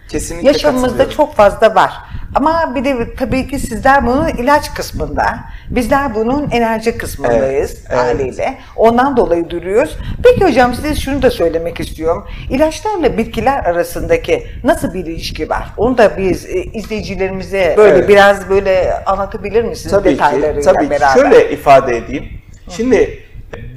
Kesinlikle 0.08 0.48
Yaşamımızda 0.48 1.10
çok 1.10 1.34
fazla 1.34 1.74
var. 1.74 1.92
Ama 2.34 2.72
bir 2.74 2.84
de 2.84 3.14
tabii 3.14 3.46
ki 3.48 3.58
sizler 3.58 4.06
bunun 4.06 4.28
ilaç 4.28 4.74
kısmında, 4.74 5.38
bizler 5.70 6.14
bunun 6.14 6.50
enerji 6.50 6.98
kısmındayız 6.98 7.70
Evet, 7.70 7.86
evet. 7.90 7.98
haliyle. 7.98 8.58
Ondan 8.76 9.16
dolayı 9.16 9.50
duruyoruz. 9.50 9.96
Peki 10.24 10.44
hocam 10.44 10.74
size 10.74 10.94
şunu 10.94 11.22
da 11.22 11.30
söylemek 11.30 11.80
istiyorum. 11.80 12.26
İlaçlarla 12.50 13.18
bitkiler 13.18 13.64
arasındaki 13.64 14.46
nasıl 14.64 14.94
bir 14.94 15.06
ilişki 15.06 15.50
var? 15.50 15.68
Onu 15.76 15.98
da 15.98 16.18
biz 16.18 16.46
e, 16.46 16.62
izleyicilerimize 16.62 17.74
böyle 17.76 17.94
Evet. 17.94 18.08
biraz 18.08 18.48
böyle 18.50 19.04
anlatabilir 19.06 19.64
misiniz 19.64 19.90
Tabii 19.92 20.08
ki, 20.08 20.14
detaylarıyla 20.14 20.72
tabii 20.72 20.84
ki. 20.84 20.90
beraber? 20.90 21.22
Şöyle 21.22 21.50
ifade 21.52 21.96
edeyim. 21.96 22.24
Şimdi 22.68 23.18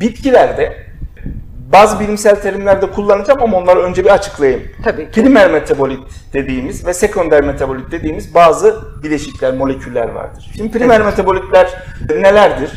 bitkilerde 0.02 0.85
bazı 1.76 2.00
bilimsel 2.00 2.36
terimlerde 2.42 2.92
kullanacağım 2.92 3.44
ama 3.44 3.58
onları 3.58 3.80
önce 3.80 4.04
bir 4.06 4.14
açıklayayım. 4.14 4.64
Tabii 4.84 5.12
ki. 5.12 5.22
Primer 5.22 5.52
metabolit 5.52 6.00
dediğimiz 6.34 6.86
ve 6.86 6.94
sekonder 6.94 7.44
metabolit 7.44 7.92
dediğimiz 7.92 8.34
bazı 8.34 8.76
bileşikler, 9.04 9.54
moleküller 9.54 10.10
vardır. 10.10 10.52
Şimdi 10.58 10.72
primer 10.72 11.02
metabolitler 11.02 11.70
nelerdir? 12.10 12.72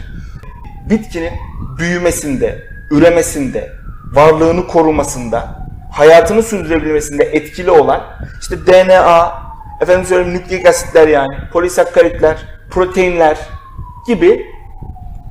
Bitkinin 0.90 1.32
büyümesinde, 1.78 2.62
üremesinde, 2.90 3.72
varlığını 4.12 4.66
korumasında, 4.66 5.48
hayatını 5.92 6.42
sürdürebilmesinde 6.42 7.24
etkili 7.24 7.70
olan 7.70 8.00
işte 8.40 8.66
DNA, 8.66 9.32
efendim 9.80 10.06
söyleyeyim 10.06 10.38
nükleik 10.38 10.66
asitler 10.66 11.08
yani, 11.08 11.36
polisakkaritler, 11.52 12.36
proteinler 12.70 13.38
gibi 14.06 14.46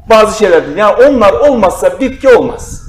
bazı 0.09 0.37
şeylerdir. 0.37 0.75
Yani 0.75 0.95
onlar 0.95 1.33
olmazsa 1.33 1.99
bitki 1.99 2.29
olmaz. 2.29 2.86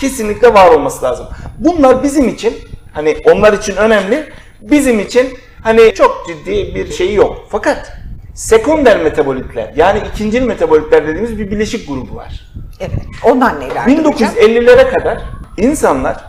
Kesinlikle 0.00 0.54
var 0.54 0.70
olması 0.70 1.04
lazım. 1.04 1.26
Bunlar 1.58 2.02
bizim 2.02 2.28
için 2.28 2.54
hani 2.92 3.16
onlar 3.32 3.52
için 3.52 3.76
önemli, 3.76 4.32
bizim 4.60 5.00
için 5.00 5.38
hani 5.62 5.94
çok 5.94 6.26
ciddi 6.26 6.74
bir 6.74 6.92
şeyi 6.92 7.14
yok. 7.14 7.46
Fakat 7.50 7.92
sekonder 8.34 9.02
metabolitler 9.02 9.72
yani 9.76 10.00
ikincil 10.14 10.42
metabolitler 10.42 11.06
dediğimiz 11.06 11.38
bir 11.38 11.50
bileşik 11.50 11.88
grubu 11.88 12.16
var. 12.16 12.40
Evet. 12.80 13.02
Ondan 13.24 13.60
neler? 13.60 13.84
1950'lere 13.86 14.90
kadar 14.90 15.22
insanlar 15.56 16.24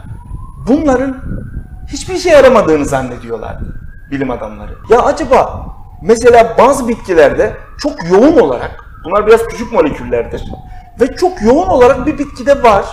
bunların 0.68 1.18
hiçbir 1.88 2.14
işe 2.14 2.30
yaramadığını 2.30 2.86
zannediyorlardı 2.86 3.84
bilim 4.12 4.32
adamları. 4.32 4.72
Ya 4.90 5.02
acaba 5.02 5.66
mesela 6.02 6.56
bazı 6.58 6.88
bitkilerde 6.88 7.54
çok 7.80 8.10
yoğun 8.12 8.40
olarak 8.40 8.72
bunlar 9.06 9.28
biraz 9.28 9.48
küçük 9.48 9.74
moleküllerdir 9.74 10.44
ve 11.02 11.16
çok 11.16 11.42
yoğun 11.42 11.68
olarak 11.68 12.06
bir 12.08 12.18
bitkide 12.18 12.64
var 12.64 12.86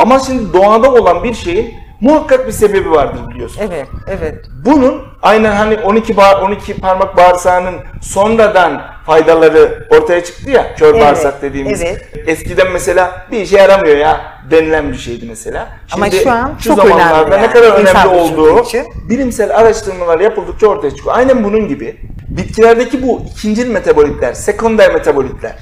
ama 0.00 0.18
şimdi 0.18 0.52
doğada 0.52 0.92
olan 0.92 1.24
bir 1.24 1.34
şeyin 1.34 1.74
muhakkak 2.00 2.46
bir 2.46 2.52
sebebi 2.52 2.90
vardır 2.90 3.20
biliyorsun. 3.30 3.62
Evet, 3.68 3.88
evet. 4.08 4.44
Bunun 4.64 5.02
aynen 5.22 5.52
hani 5.52 5.78
12 5.78 6.16
bağ- 6.16 6.40
12 6.44 6.74
parmak 6.74 7.16
bağırsağının 7.16 7.74
sonradan 8.02 8.82
faydaları 9.06 9.88
ortaya 9.90 10.24
çıktı 10.24 10.50
ya 10.50 10.74
kör 10.74 10.94
Evet, 10.94 11.02
bağırsak 11.02 11.42
dediğimiz. 11.42 11.82
evet. 11.82 12.06
Eskiden 12.26 12.72
mesela 12.72 13.26
bir 13.30 13.40
işe 13.40 13.58
yaramıyor 13.58 13.96
ya 13.96 14.20
denilen 14.50 14.92
bir 14.92 14.96
şeydi 14.98 15.26
mesela. 15.28 15.68
Ama 15.92 16.10
şu 16.10 16.30
an 16.30 16.52
şu 16.58 16.64
çok 16.64 16.76
zamanlarda 16.76 17.20
önemli 17.20 17.30
ne 17.30 17.42
yani, 17.42 17.52
kadar 17.52 17.80
insan 17.80 18.08
önemli 18.08 18.20
olduğu 18.20 18.60
için. 18.62 18.86
bilimsel 19.08 19.56
araştırmalar 19.56 20.20
yapıldıkça 20.20 20.66
ortaya 20.66 20.90
çıkıyor. 20.90 21.16
Aynen 21.16 21.44
bunun 21.44 21.68
gibi 21.68 21.96
bitkilerdeki 22.28 23.02
bu 23.02 23.22
ikincil 23.30 23.70
metabolitler, 23.70 24.32
sekonder 24.32 24.94
metabolitler, 24.94 25.56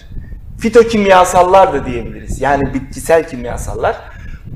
fitokimyasallar 0.60 1.72
da 1.72 1.86
diyebiliriz. 1.86 2.40
Yani 2.40 2.74
bitkisel 2.74 3.28
kimyasallar. 3.28 3.96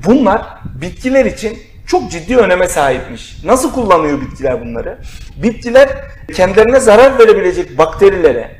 Bunlar 0.05 0.41
bitkiler 0.81 1.25
için 1.25 1.57
çok 1.87 2.11
ciddi 2.11 2.37
öneme 2.37 2.67
sahipmiş. 2.67 3.43
Nasıl 3.45 3.71
kullanıyor 3.73 4.21
bitkiler 4.21 4.61
bunları? 4.61 4.97
Bitkiler 5.43 5.89
kendilerine 6.33 6.79
zarar 6.79 7.19
verebilecek 7.19 7.77
bakterilere, 7.77 8.51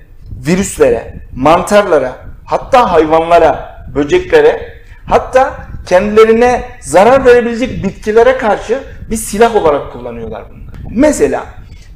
virüslere, 0.48 1.14
mantarlara, 1.36 2.16
hatta 2.46 2.92
hayvanlara, 2.92 3.86
böceklere, 3.96 4.74
hatta 5.06 5.68
kendilerine 5.88 6.64
zarar 6.82 7.26
verebilecek 7.26 7.84
bitkilere 7.84 8.38
karşı 8.38 8.80
bir 9.12 9.16
silah 9.16 9.56
olarak 9.56 9.94
kullanıyorlar 9.94 10.44
bunları. 10.50 10.76
Mesela 10.92 11.46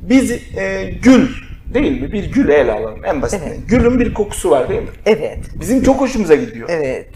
biz 0.01 0.31
e, 0.31 0.83
gül 1.03 1.27
değil 1.73 2.01
mi? 2.01 2.11
Bir 2.11 2.31
gülü 2.31 2.53
ele 2.53 2.71
alalım 2.71 3.05
en 3.05 3.21
basitinden. 3.21 3.51
Evet. 3.51 3.59
Gülün 3.67 3.99
bir 3.99 4.13
kokusu 4.13 4.49
var 4.49 4.69
değil 4.69 4.81
mi? 4.81 4.89
Evet. 5.05 5.39
Bizim 5.55 5.83
çok 5.83 6.01
hoşumuza 6.01 6.35
gidiyor. 6.35 6.69
Evet. 6.71 7.07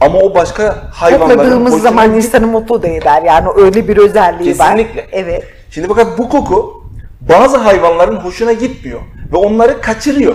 Ama 0.00 0.18
o 0.18 0.34
başka 0.34 0.88
hayvanların 0.92 1.38
Kokladığımız 1.38 1.82
zaman 1.82 2.14
insanı 2.14 2.46
mutlu 2.46 2.82
da 2.82 2.88
eder. 2.88 3.22
Yani 3.22 3.48
öyle 3.56 3.88
bir 3.88 3.96
özelliği 3.96 4.58
var. 4.58 4.76
Kesinlikle. 4.76 5.06
Evet. 5.12 5.44
Şimdi 5.70 5.88
fakat 5.88 6.18
bu 6.18 6.28
koku 6.28 6.84
bazı 7.20 7.56
hayvanların 7.56 8.16
hoşuna 8.16 8.52
gitmiyor 8.52 9.00
ve 9.32 9.36
onları 9.36 9.80
kaçırıyor. 9.80 10.34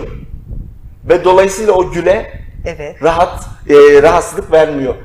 Ve 1.10 1.24
dolayısıyla 1.24 1.74
o 1.74 1.92
güle 1.92 2.32
Evet. 2.66 3.04
rahat 3.04 3.40
e, 3.70 4.02
rahatsızlık 4.02 4.52
vermiyor. 4.52 4.96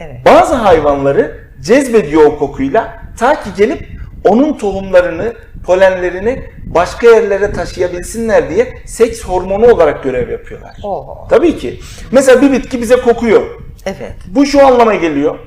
Evet. 0.00 0.16
Bazı 0.24 0.54
hayvanları 0.54 1.40
cezbediyor 1.60 2.26
o 2.26 2.38
kokuyla 2.38 3.02
ta 3.18 3.42
ki 3.42 3.50
gelip 3.56 3.88
onun 4.24 4.52
tohumlarını, 4.58 5.32
polenlerini 5.66 6.42
başka 6.66 7.06
yerlere 7.06 7.52
taşıyabilsinler 7.52 8.50
diye 8.50 8.78
seks 8.84 9.24
hormonu 9.24 9.72
olarak 9.72 10.04
görev 10.04 10.30
yapıyorlar. 10.30 10.76
Oo. 10.82 11.26
Tabii 11.30 11.56
ki. 11.58 11.80
Mesela 12.12 12.42
bir 12.42 12.52
bitki 12.52 12.82
bize 12.82 12.96
kokuyor. 12.96 13.42
Evet. 13.86 14.14
Bu 14.26 14.46
şu 14.46 14.66
anlama 14.66 14.94
geliyor. 14.94 15.38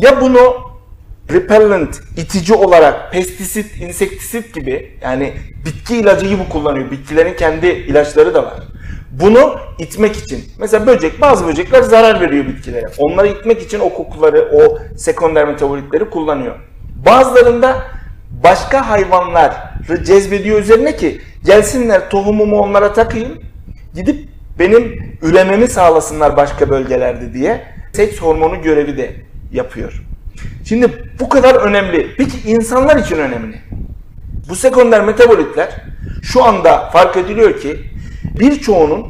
Ya 0.00 0.20
bunu 0.20 0.56
repellent, 1.32 2.00
itici 2.16 2.54
olarak 2.54 3.12
pestisit, 3.12 3.76
insektisit 3.80 4.54
gibi 4.54 4.98
yani 5.02 5.32
bitki 5.66 5.96
ilacı 5.96 6.26
gibi 6.26 6.48
kullanıyor. 6.48 6.90
Bitkilerin 6.90 7.34
kendi 7.34 7.66
ilaçları 7.66 8.34
da 8.34 8.44
var. 8.44 8.54
Bunu 9.10 9.56
itmek 9.78 10.16
için. 10.16 10.44
Mesela 10.58 10.86
böcek, 10.86 11.20
bazı 11.20 11.46
böcekler 11.46 11.82
zarar 11.82 12.20
veriyor 12.20 12.46
bitkilere. 12.46 12.86
Onları 12.98 13.28
itmek 13.28 13.62
için 13.62 13.80
o 13.80 13.94
kokuları, 13.94 14.50
o 14.52 14.78
sekonder 14.96 15.48
metabolitleri 15.48 16.10
kullanıyor. 16.10 16.54
Bazılarında 17.06 17.82
başka 18.42 18.88
hayvanları 18.90 20.04
cezbediyor 20.04 20.60
üzerine 20.60 20.96
ki 20.96 21.20
gelsinler 21.44 22.10
tohumumu 22.10 22.60
onlara 22.60 22.92
takayım. 22.92 23.38
Gidip 23.94 24.33
benim 24.58 25.16
ürememi 25.22 25.68
sağlasınlar 25.68 26.36
başka 26.36 26.70
bölgelerde 26.70 27.34
diye 27.34 27.62
seks 27.92 28.20
hormonu 28.20 28.62
görevi 28.62 28.96
de 28.96 29.14
yapıyor. 29.52 30.02
Şimdi 30.64 30.88
bu 31.20 31.28
kadar 31.28 31.54
önemli. 31.54 32.14
Peki 32.16 32.50
insanlar 32.50 32.96
için 32.96 33.16
önemli. 33.16 33.56
Bu 34.48 34.56
sekonder 34.56 35.04
metabolitler 35.04 35.70
şu 36.22 36.44
anda 36.44 36.90
fark 36.90 37.16
ediliyor 37.16 37.60
ki 37.60 37.80
birçoğunun 38.40 39.06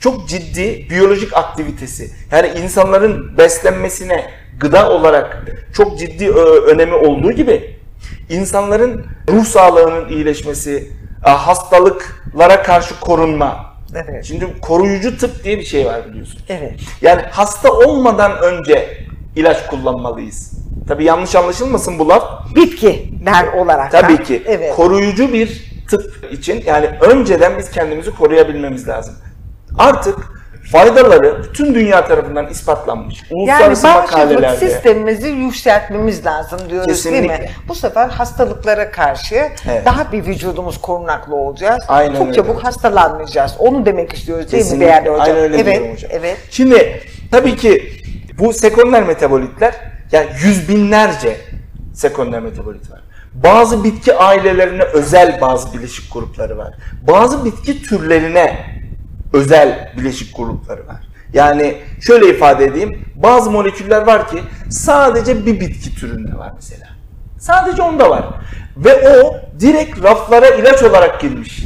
çok 0.00 0.28
ciddi 0.28 0.86
biyolojik 0.90 1.36
aktivitesi. 1.36 2.10
Yani 2.32 2.48
insanların 2.62 3.38
beslenmesine 3.38 4.30
gıda 4.60 4.90
olarak 4.90 5.44
çok 5.74 5.98
ciddi 5.98 6.30
önemi 6.66 6.94
olduğu 6.94 7.32
gibi 7.32 7.76
insanların 8.28 9.06
ruh 9.28 9.44
sağlığının 9.44 10.08
iyileşmesi, 10.08 10.92
a, 11.24 11.46
hastalıklara 11.46 12.62
karşı 12.62 13.00
korunma. 13.00 13.73
Evet. 13.94 14.24
Şimdi 14.24 14.60
koruyucu 14.60 15.18
tıp 15.18 15.44
diye 15.44 15.58
bir 15.58 15.64
şey 15.64 15.86
var 15.86 16.08
biliyorsun. 16.10 16.40
Evet. 16.48 16.80
Yani 17.02 17.22
hasta 17.30 17.72
olmadan 17.72 18.38
önce 18.42 18.98
ilaç 19.36 19.66
kullanmalıyız. 19.66 20.52
Tabii 20.88 21.04
yanlış 21.04 21.34
anlaşılmasın 21.36 21.98
bu 21.98 22.08
laf. 22.08 22.54
Bitkiler 22.56 23.46
olarak. 23.52 23.90
Tabii 23.92 24.22
ki 24.22 24.42
Evet. 24.46 24.74
koruyucu 24.76 25.32
bir 25.32 25.74
tıp 25.90 26.28
için 26.32 26.62
yani 26.66 26.86
önceden 27.00 27.58
biz 27.58 27.70
kendimizi 27.70 28.10
koruyabilmemiz 28.10 28.88
lazım. 28.88 29.14
Artık 29.78 30.18
faydaları 30.72 31.44
bütün 31.44 31.74
dünya 31.74 32.06
tarafından 32.06 32.46
ispatlanmış. 32.46 33.22
Yani 33.30 33.40
Uluslararası 33.42 33.84
bağışıklık 33.86 34.12
makalelerde. 34.18 34.56
sistemimizi 34.70 35.28
yükseltmemiz 35.28 36.26
lazım 36.26 36.58
diyoruz 36.70 36.86
değil 36.88 36.96
Kesinlikle. 36.96 37.38
mi? 37.38 37.50
Bu 37.68 37.74
sefer 37.74 38.08
hastalıklara 38.08 38.90
karşı 38.90 39.34
Evet. 39.34 39.84
daha 39.84 40.12
bir 40.12 40.26
vücudumuz 40.26 40.80
korunaklı 40.80 41.34
olacağız. 41.36 41.84
Aynen 41.88 42.14
Çok 42.14 42.22
öyle. 42.26 42.32
çabuk 42.36 42.64
hastalanmayacağız. 42.64 43.54
Onu 43.58 43.86
demek 43.86 44.12
istiyoruz 44.12 44.52
değil 44.52 44.72
mi 44.72 44.80
değerli 44.80 45.08
hocam? 45.10 45.20
Aynen 45.24 45.36
öyle 45.36 45.56
evet, 45.60 45.92
hocam. 45.94 46.10
evet. 46.14 46.36
Şimdi 46.50 47.00
tabii 47.30 47.56
ki 47.56 47.92
bu 48.38 48.52
sekonder 48.52 49.02
metabolitler 49.02 49.74
yani 50.12 50.26
yüz 50.44 50.68
binlerce 50.68 51.36
sekonder 51.94 52.40
metabolit 52.40 52.90
var. 52.90 53.00
Bazı 53.34 53.84
bitki 53.84 54.14
ailelerine 54.14 54.82
özel 54.82 55.40
bazı 55.40 55.78
bileşik 55.78 56.12
grupları 56.12 56.58
var. 56.58 56.74
Bazı 57.08 57.44
bitki 57.44 57.82
türlerine 57.82 58.56
özel 59.34 59.92
bileşik 59.98 60.36
grupları 60.36 60.86
var. 60.86 61.08
Yani 61.32 61.76
şöyle 62.00 62.28
ifade 62.28 62.64
edeyim. 62.64 63.04
Bazı 63.14 63.50
moleküller 63.50 64.06
var 64.06 64.28
ki 64.28 64.42
sadece 64.70 65.46
bir 65.46 65.60
bitki 65.60 65.94
türünde 65.94 66.38
var 66.38 66.52
mesela. 66.56 66.86
Sadece 67.38 67.82
onda 67.82 68.10
var. 68.10 68.24
Ve 68.76 69.08
o 69.08 69.36
direkt 69.60 70.02
raflara 70.02 70.48
ilaç 70.48 70.82
olarak 70.82 71.20
girmiş. 71.20 71.64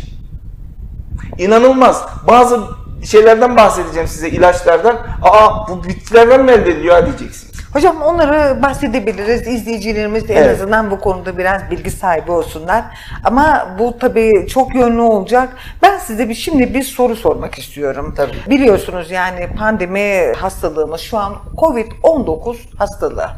İnanılmaz. 1.39 2.07
Bazı 2.27 2.61
şeylerden 3.05 3.57
bahsedeceğim 3.57 4.09
size 4.09 4.29
ilaçlardan. 4.29 4.97
Aa 5.23 5.69
bu 5.69 5.85
bitkilerden 5.85 6.45
mi 6.45 6.51
elde 6.51 6.71
ediliyor 6.71 6.95
ha 6.95 7.07
diyeceksiniz. 7.07 7.48
Hocam 7.79 8.03
onları 8.03 8.63
bahsedebiliriz. 8.63 9.47
İzleyicilerimiz 9.47 10.29
de 10.29 10.35
en 10.35 10.43
Evet. 10.43 10.51
azından 10.61 10.91
bu 10.91 11.01
konuda 11.01 11.39
biraz 11.39 11.71
bilgi 11.71 11.91
sahibi 11.91 12.31
olsunlar. 12.33 12.85
Ama 13.25 13.69
bu 13.79 13.99
tabii 13.99 14.47
çok 14.49 14.75
yönlü 14.75 15.01
olacak. 15.01 15.49
Ben 15.83 15.99
size 15.99 16.29
bir 16.29 16.35
şimdi 16.35 16.75
bir 16.75 16.83
soru 16.83 17.17
sormak 17.17 17.59
istiyorum. 17.59 18.15
Tabii. 18.17 18.37
Biliyorsunuz 18.51 19.11
yani 19.11 19.49
pandemi 19.59 20.33
hastalığımız 20.37 21.01
şu 21.01 21.19
an 21.19 21.35
Covid-19 21.57 22.57
hastalığı. 22.79 23.29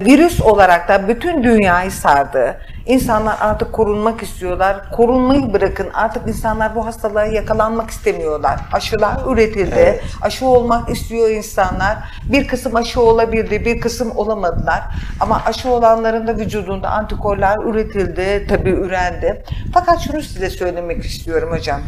Virüs 0.00 0.40
olarak 0.40 0.88
da 0.88 1.08
bütün 1.08 1.42
dünyayı 1.42 1.90
sardı. 1.90 2.60
İnsanlar 2.86 3.36
artık 3.40 3.72
korunmak 3.72 4.22
istiyorlar. 4.22 4.90
Korunmayı 4.92 5.52
bırakın. 5.52 5.88
Artık 5.94 6.28
insanlar 6.28 6.74
bu 6.74 6.86
hastalığa 6.86 7.24
yakalanmak 7.26 7.90
istemiyorlar. 7.90 8.60
Aşılar 8.72 9.32
üretildi. 9.32 9.74
Evet. 9.76 10.04
Aşı 10.22 10.46
olmak 10.46 10.90
istiyor 10.90 11.30
insanlar. 11.30 11.98
Bir 12.24 12.48
kısım 12.48 12.76
aşı 12.76 13.00
olabildi, 13.00 13.64
bir 13.64 13.80
kısım 13.80 14.16
olamadılar. 14.16 14.82
Ama 15.20 15.42
aşı 15.46 15.70
olanların 15.70 16.26
da 16.26 16.36
vücudunda 16.36 16.90
antikorlar 16.90 17.64
üretildi, 17.64 18.46
tabii 18.48 18.70
ürendi. 18.70 19.44
Fakat 19.74 20.00
şunu 20.00 20.22
size 20.22 20.50
söylemek 20.50 21.04
istiyorum 21.04 21.50
hocam. 21.52 21.80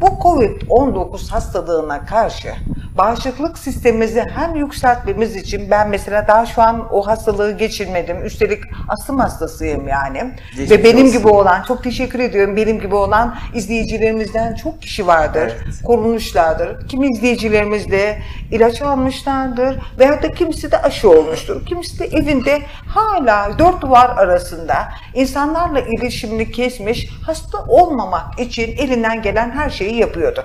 Bu 0.00 0.06
Covid-19 0.06 1.30
hastalığına 1.30 2.04
karşı 2.06 2.54
bağışıklık 2.98 3.58
sistemimizi 3.58 4.24
hem 4.34 4.56
yükseltmemiz 4.56 5.36
için 5.36 5.70
ben 5.70 5.88
mesela 5.88 6.26
daha 6.28 6.46
şu 6.46 6.62
an 6.62 6.94
o 6.94 7.06
hastalığı 7.06 7.52
geçirmedim. 7.58 8.24
Üstelik 8.24 8.62
astım 8.88 9.18
hastasıyım 9.18 9.88
yani. 9.88 10.32
Geçmiş 10.50 10.70
Ve 10.70 10.84
benim 10.84 11.06
olsun. 11.06 11.18
gibi 11.18 11.28
olan, 11.28 11.62
çok 11.62 11.84
teşekkür 11.84 12.18
ediyorum, 12.18 12.56
benim 12.56 12.80
gibi 12.80 12.94
olan 12.94 13.34
izleyicilerimizden 13.54 14.54
çok 14.54 14.82
kişi 14.82 15.06
vardır 15.06 15.52
Evet. 15.64 15.82
korunmuşlardır. 15.84 16.88
Kimi 16.88 17.06
izleyicilerimiz 17.08 17.90
de 17.90 18.18
ilaç 18.50 18.82
almışlardır 18.82 19.78
veyahut 19.98 20.22
da 20.22 20.32
kimisi 20.32 20.70
de 20.72 20.82
aşı 20.82 21.10
olmuştur. 21.10 21.66
Kimisi 21.66 21.98
de 21.98 22.06
evinde 22.06 22.62
hala 22.86 23.58
dört 23.58 23.80
duvar 23.82 24.08
arasında 24.08 24.74
insanlarla 25.14 25.80
iletişimini 25.80 26.50
kesmiş, 26.52 27.08
hasta 27.26 27.58
olmamak 27.68 28.40
için 28.40 28.76
elinden 28.76 29.22
gelen 29.22 29.50
her 29.50 29.70
şeyi 29.70 29.91
şeyi 29.92 30.00
yapıyordu. 30.00 30.44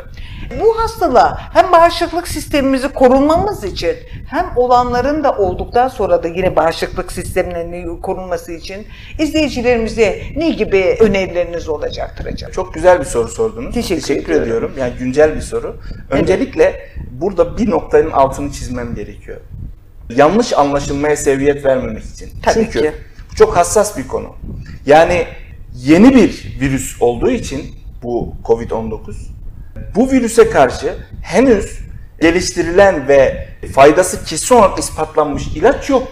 Bu 0.61 0.79
hastalığa 0.79 1.37
hem 1.53 1.71
bağışıklık 1.71 2.27
sistemimizi 2.27 2.87
korunmamız 2.87 3.63
için 3.63 3.95
hem 4.29 4.45
olanların 4.55 5.23
da 5.23 5.37
olduktan 5.37 5.87
sonra 5.87 6.23
da 6.23 6.27
yine 6.27 6.55
bağışıklık 6.55 7.11
sistemlerinin 7.11 8.01
korunması 8.01 8.51
için 8.51 8.87
izleyicilerimize 9.19 10.21
ne 10.35 10.49
gibi 10.49 10.97
önerileriniz 10.99 11.69
olacaktır 11.69 12.25
acaba? 12.25 12.51
Çok 12.51 12.73
güzel 12.73 12.99
bir 12.99 13.05
soru 13.05 13.27
sordunuz. 13.27 13.73
Teşekkür 13.73 14.13
ediyorum. 14.13 14.43
ediyorum. 14.43 14.71
Yani 14.79 14.93
güncel 14.99 15.35
bir 15.35 15.41
soru. 15.41 15.75
Öncelikle 16.09 16.89
burada 17.11 17.57
bir 17.57 17.69
noktanın 17.69 18.11
altını 18.11 18.51
çizmem 18.51 18.95
gerekiyor. 18.95 19.37
Yanlış 20.09 20.53
anlaşılmaya 20.53 21.15
seviyet 21.15 21.65
vermemek 21.65 22.03
için. 22.03 22.29
Tabii 22.43 22.53
Çünkü 22.53 22.79
ki. 22.79 22.91
çok 23.35 23.57
hassas 23.57 23.97
bir 23.97 24.07
konu. 24.07 24.35
Yani 24.85 25.25
yeni 25.75 26.15
bir 26.15 26.57
virüs 26.61 27.01
olduğu 27.01 27.31
için 27.31 27.61
bu 28.03 28.33
Covid-19 28.45 29.36
bu 29.95 30.11
virüse 30.11 30.49
karşı 30.49 30.93
henüz 31.23 31.79
geliştirilen 32.21 33.07
ve 33.07 33.47
faydası 33.73 34.25
kesin 34.25 34.55
olarak 34.55 34.79
ispatlanmış 34.79 35.47
ilaç 35.47 35.89
yok. 35.89 36.07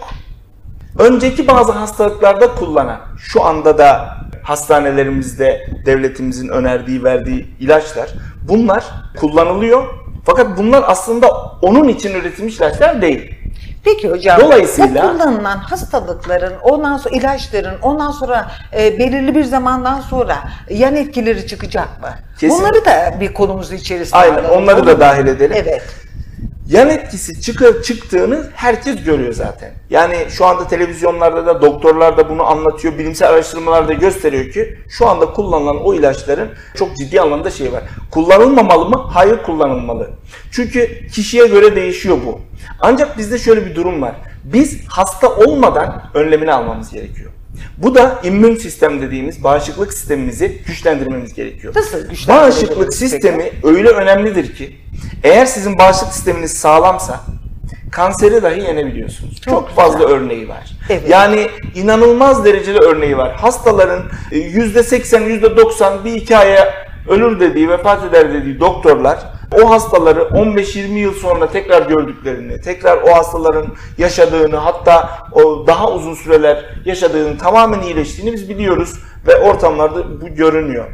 Önceki 0.98 1.46
bazı 1.46 1.72
hastalıklarda 1.72 2.54
kullanan, 2.54 3.00
şu 3.18 3.44
anda 3.44 3.78
da 3.78 4.16
hastanelerimizde 4.42 5.66
devletimizin 5.86 6.48
önerdiği, 6.48 7.04
verdiği 7.04 7.46
ilaçlar 7.60 8.10
bunlar 8.48 8.84
kullanılıyor. 9.16 9.84
Fakat 10.24 10.58
bunlar 10.58 10.84
aslında 10.86 11.28
onun 11.62 11.88
için 11.88 12.14
üretilmiş 12.14 12.56
ilaçlar 12.56 13.02
değil. 13.02 13.34
Peki 13.86 14.10
hocam, 14.10 14.40
Dolayısıyla- 14.40 15.06
o 15.08 15.12
kullanılan 15.12 15.56
hastalıkların, 15.58 16.52
ondan 16.62 16.96
sonra 16.96 17.14
ilaçların, 17.16 17.74
ondan 17.82 18.10
sonra 18.10 18.50
e, 18.78 18.98
belirli 18.98 19.34
bir 19.34 19.44
zamandan 19.44 20.00
sonra 20.00 20.38
yan 20.70 20.96
etkileri 20.96 21.46
çıkacak 21.46 22.00
mı? 22.02 22.08
Kesin. 22.40 22.58
Bunları 22.58 22.84
da 22.84 23.14
bir 23.20 23.34
konumuz 23.34 23.72
içerisinde 23.72 24.18
Aynen 24.18 24.34
alalım. 24.44 24.62
onları 24.62 24.86
da 24.86 25.00
dahil 25.00 25.26
edelim. 25.26 25.56
Evet. 25.56 25.82
Yan 26.68 26.90
etkisi 26.90 27.40
çıkı, 27.40 27.82
çıktığını 27.82 28.50
herkes 28.54 29.04
görüyor 29.04 29.32
zaten. 29.32 29.74
Yani 29.90 30.16
şu 30.30 30.46
anda 30.46 30.68
televizyonlarda 30.68 31.46
da 31.46 31.62
doktorlar 31.62 32.16
da 32.16 32.28
bunu 32.30 32.42
anlatıyor. 32.42 32.98
Bilimsel 32.98 33.28
araştırmalar 33.28 33.88
da 33.88 33.92
gösteriyor 33.92 34.50
ki 34.50 34.78
şu 34.88 35.08
anda 35.08 35.26
kullanılan 35.32 35.84
o 35.84 35.94
ilaçların 35.94 36.48
çok 36.74 36.96
ciddi 36.96 37.20
anlamda 37.20 37.50
şey 37.50 37.72
var. 37.72 37.82
Kullanılmamalı 38.10 38.88
mı? 38.88 38.96
Hayır 38.96 39.42
kullanılmalı. 39.42 40.10
Çünkü 40.50 41.08
kişiye 41.08 41.46
göre 41.46 41.76
değişiyor 41.76 42.18
bu. 42.26 42.40
Ancak 42.80 43.18
bizde 43.18 43.38
şöyle 43.38 43.66
bir 43.66 43.74
durum 43.74 44.02
var. 44.02 44.14
Biz 44.44 44.88
hasta 44.88 45.28
olmadan 45.28 46.02
önlemini 46.14 46.52
almamız 46.52 46.90
gerekiyor. 46.90 47.30
Bu 47.78 47.94
da 47.94 48.20
immün 48.24 48.56
sistem 48.56 49.02
dediğimiz 49.02 49.44
bağışıklık 49.44 49.92
sistemimizi 49.92 50.62
güçlendirmemiz 50.66 51.34
gerekiyor. 51.34 51.74
Nasıl 51.76 51.90
güçlendirebiliriz 51.90 52.28
Bağışıklık 52.28 52.84
peki? 52.84 52.96
sistemi 52.96 53.50
öyle 53.62 53.88
önemlidir 53.88 54.54
ki 54.54 54.76
eğer 55.22 55.46
sizin 55.46 55.78
bağışıklık 55.78 56.12
sisteminiz 56.12 56.52
sağlamsa 56.52 57.20
kanseri 57.92 58.42
dahi 58.42 58.60
yenebiliyorsunuz. 58.60 59.40
Çok, 59.40 59.68
güzel. 59.68 59.84
fazla 59.84 60.04
örneği 60.04 60.48
var. 60.48 60.70
Evet. 60.90 61.02
Yani 61.08 61.48
inanılmaz 61.74 62.44
derecede 62.44 62.78
örneği 62.78 63.16
var. 63.16 63.36
Hastaların 63.36 64.02
e, 64.32 64.36
%80, 64.36 65.40
%90 65.40 66.04
bir 66.04 66.12
iki 66.12 66.36
aya 66.36 66.74
ölür 67.08 67.40
dediği, 67.40 67.68
vefat 67.68 68.04
eder 68.04 68.34
dediği 68.34 68.60
doktorlar 68.60 69.18
o 69.52 69.70
hastaları 69.70 70.20
15-20 70.20 70.78
yıl 70.98 71.14
sonra 71.14 71.50
tekrar 71.50 71.88
gördüklerini, 71.88 72.60
tekrar 72.60 73.02
o 73.02 73.14
hastaların 73.14 73.66
yaşadığını 73.98 74.56
hatta 74.56 75.18
o 75.32 75.66
daha 75.66 75.92
uzun 75.92 76.14
süreler 76.14 76.64
yaşadığını 76.84 77.38
tamamen 77.38 77.82
iyileştiğini 77.82 78.32
biz 78.32 78.48
biliyoruz 78.48 78.94
ve 79.26 79.36
ortamlarda 79.36 80.20
bu 80.20 80.28
görünüyor. 80.28 80.86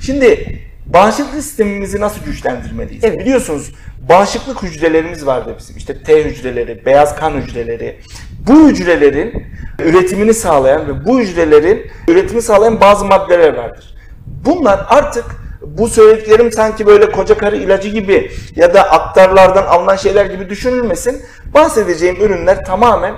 Şimdi 0.00 0.60
bağışıklık 0.86 1.34
sistemimizi 1.34 2.00
nasıl 2.00 2.24
güçlendirmeliyiz? 2.24 3.04
Evet. 3.04 3.18
Biliyorsunuz 3.18 3.72
bağışıklık 4.08 4.62
hücrelerimiz 4.62 5.26
vardı 5.26 5.54
bizim. 5.58 5.76
İşte 5.76 6.02
T 6.02 6.24
hücreleri, 6.24 6.86
beyaz 6.86 7.16
kan 7.16 7.30
hücreleri. 7.30 8.00
Bu 8.46 8.68
hücrelerin 8.68 9.46
üretimini 9.84 10.34
sağlayan 10.34 10.88
ve 10.88 11.04
bu 11.04 11.20
hücrelerin 11.20 11.90
üretimi 12.08 12.42
sağlayan 12.42 12.80
bazı 12.80 13.04
maddeler 13.04 13.54
vardır. 13.54 13.94
Bunlar 14.26 14.86
artık 14.88 15.24
bu 15.66 15.88
söylediklerim 15.88 16.52
sanki 16.52 16.86
böyle 16.86 17.10
koca 17.10 17.38
karı 17.38 17.56
ilacı 17.56 17.88
gibi 17.88 18.30
ya 18.56 18.74
da 18.74 18.82
aktarlardan 18.82 19.66
alınan 19.66 19.96
şeyler 19.96 20.26
gibi 20.26 20.50
düşünülmesin. 20.50 21.22
Bahsedeceğim 21.54 22.16
ürünler 22.16 22.64
tamamen 22.64 23.14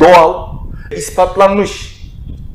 doğal, 0.00 0.48
ispatlanmış 0.96 2.02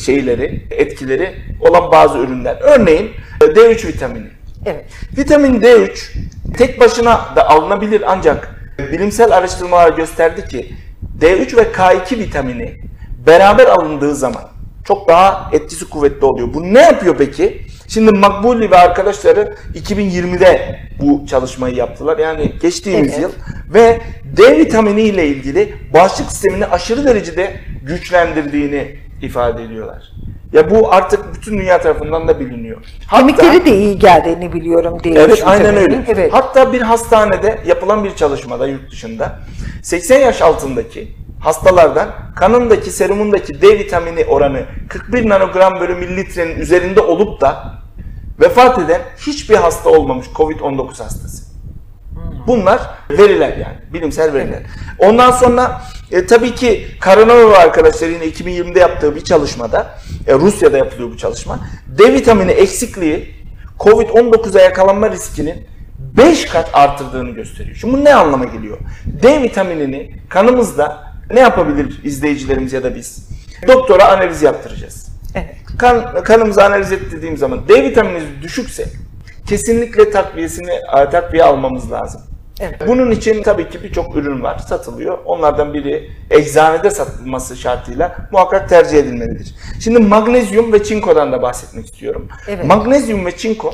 şeyleri, 0.06 0.68
etkileri 0.72 1.36
olan 1.62 1.92
bazı 1.92 2.18
ürünler. 2.18 2.58
Örneğin 2.62 3.12
D3 3.42 3.88
vitamini. 3.88 4.28
Evet. 4.66 4.86
Vitamin 5.18 5.62
D3 5.62 6.18
tek 6.58 6.80
başına 6.80 7.36
da 7.36 7.50
alınabilir 7.50 8.04
ancak 8.08 8.56
bilimsel 8.92 9.32
araştırmalar 9.32 9.94
gösterdi 9.94 10.48
ki 10.48 10.76
D3 11.20 11.58
ve 11.58 11.62
K2 11.62 12.20
vitamini 12.20 12.82
beraber 13.28 13.66
alındığı 13.66 14.16
zaman 14.16 14.44
çok 14.86 15.08
daha 15.08 15.50
etkisi 15.52 15.90
kuvvetli 15.90 16.26
oluyor. 16.26 16.54
Bu 16.54 16.74
ne 16.74 16.82
yapıyor 16.82 17.16
peki? 17.18 17.67
Şimdi 17.88 18.12
Makbuli 18.12 18.72
ve 18.72 18.78
arkadaşları 18.78 19.56
2020'de 19.76 20.80
bu 21.02 21.26
çalışmayı 21.30 21.76
yaptılar. 21.76 22.18
Yani 22.18 22.52
geçtiğimiz 22.62 23.14
Evet. 23.14 23.22
yıl 23.22 23.32
ve 23.74 24.02
D 24.38 24.58
vitamini 24.58 25.02
ile 25.02 25.28
ilgili 25.28 25.74
bağışıklık 25.94 26.32
sistemini 26.32 26.66
aşırı 26.66 27.06
derecede 27.06 27.54
güçlendirdiğini 27.84 28.96
ifade 29.22 29.64
ediyorlar. 29.64 30.04
Ya 30.54 30.72
bu 30.72 30.94
artık 30.94 31.36
bütün 31.36 31.58
dünya 31.58 31.82
tarafından 31.82 32.28
da 32.28 32.40
biliniyor. 32.40 32.78
Hatta- 33.08 33.20
Kemikleri 33.28 33.66
de 33.66 33.78
iyi 33.78 34.00
geldiğini 34.00 34.54
biliyorum 34.54 34.98
diye. 35.04 35.16
Evet 35.20 35.44
aynen 35.46 35.78
öyle. 35.78 36.04
Evet. 36.08 36.34
Hatta 36.34 36.74
bir 36.74 36.82
hastanede 36.82 37.60
yapılan 37.68 38.04
bir 38.04 38.16
çalışmada 38.16 38.68
yurt 38.68 38.92
dışında 38.92 39.40
80 39.84 40.20
yaş 40.20 40.42
altındaki 40.42 41.08
hastalardan 41.40 42.10
kanındaki 42.36 42.92
serumundaki 42.92 43.62
D 43.62 43.80
vitamini 43.80 44.26
oranı 44.26 44.66
41 44.90 45.30
nanogram 45.30 45.80
bölü 45.80 45.96
mililitrenin 45.96 46.60
üzerinde 46.60 47.02
olup 47.02 47.42
da 47.42 47.74
vefat 48.40 48.80
eden 48.80 49.02
hiçbir 49.28 49.56
hasta 49.56 49.90
olmamış 49.90 50.28
COVID-19 50.28 50.88
hastası. 50.88 51.48
Bunlar 52.48 52.82
veriler 53.10 53.58
yani 53.58 53.78
bilimsel 53.94 54.34
veriler. 54.34 54.64
Ondan 55.00 55.32
sonra 55.32 55.82
e, 56.12 56.26
tabii 56.26 56.56
ki 56.56 56.88
Karanova 57.00 57.58
arkadaşlar 57.58 58.08
yine 58.08 58.26
2020'de 58.26 58.80
yaptığı 58.80 59.16
bir 59.16 59.24
çalışmada 59.24 59.98
e, 60.28 60.34
Rusya'da 60.34 60.78
yapılıyor 60.78 61.12
bu 61.12 61.18
çalışma. 61.18 61.60
D 61.88 62.14
vitamini 62.14 62.52
eksikliği 62.52 63.36
Covid-19'a 63.80 64.62
yakalanma 64.62 65.12
riskinin 65.12 65.68
5 66.18 66.46
kat 66.46 66.70
artırdığını 66.74 67.30
gösteriyor. 67.30 67.76
Şimdi 67.76 67.94
bu 67.98 68.04
ne 68.04 68.16
anlama 68.16 68.46
geliyor? 68.46 68.78
D 69.06 69.42
vitaminini 69.42 70.16
kanımızda 70.30 71.07
ne 71.32 71.40
yapabilir 71.40 72.02
izleyicilerimiz 72.04 72.74
ya 72.74 72.84
da 72.84 72.96
biz? 72.96 73.30
Doktora 73.68 74.12
analiz 74.12 74.42
yaptıracağız. 74.42 75.08
Evet. 75.36 75.56
Kan, 75.78 76.24
kanımızı 76.24 76.64
analiz 76.64 76.92
ettiğim 76.92 77.38
zaman 77.38 77.68
D 77.68 77.84
vitamininiz 77.84 78.24
düşükse 78.42 78.86
kesinlikle 79.48 80.12
takviyesini 80.12 80.72
e, 80.72 81.10
takviye 81.10 81.44
almamız 81.44 81.92
lazım. 81.92 82.22
Evet. 82.60 82.82
Bunun 82.88 83.12
için 83.12 83.44
tabii 83.44 83.70
ki 83.70 83.84
birçok 83.84 84.16
ürün 84.16 84.44
var, 84.44 84.58
satılıyor. 84.58 85.18
Onlardan 85.26 85.74
biri 85.74 86.12
eczanede 86.30 86.90
satılması 86.90 87.58
şartıyla 87.58 88.30
muhakkak 88.32 88.70
tercih 88.70 88.98
edilmelidir. 88.98 89.56
Şimdi 89.80 90.00
magnezyum 90.00 90.74
ve 90.74 90.84
çinkodan 90.84 91.32
da 91.32 91.42
bahsetmek 91.42 91.86
istiyorum. 91.86 92.28
Evet. 92.48 92.66
Magnezyum 92.66 93.26
ve 93.26 93.38
çinko 93.38 93.74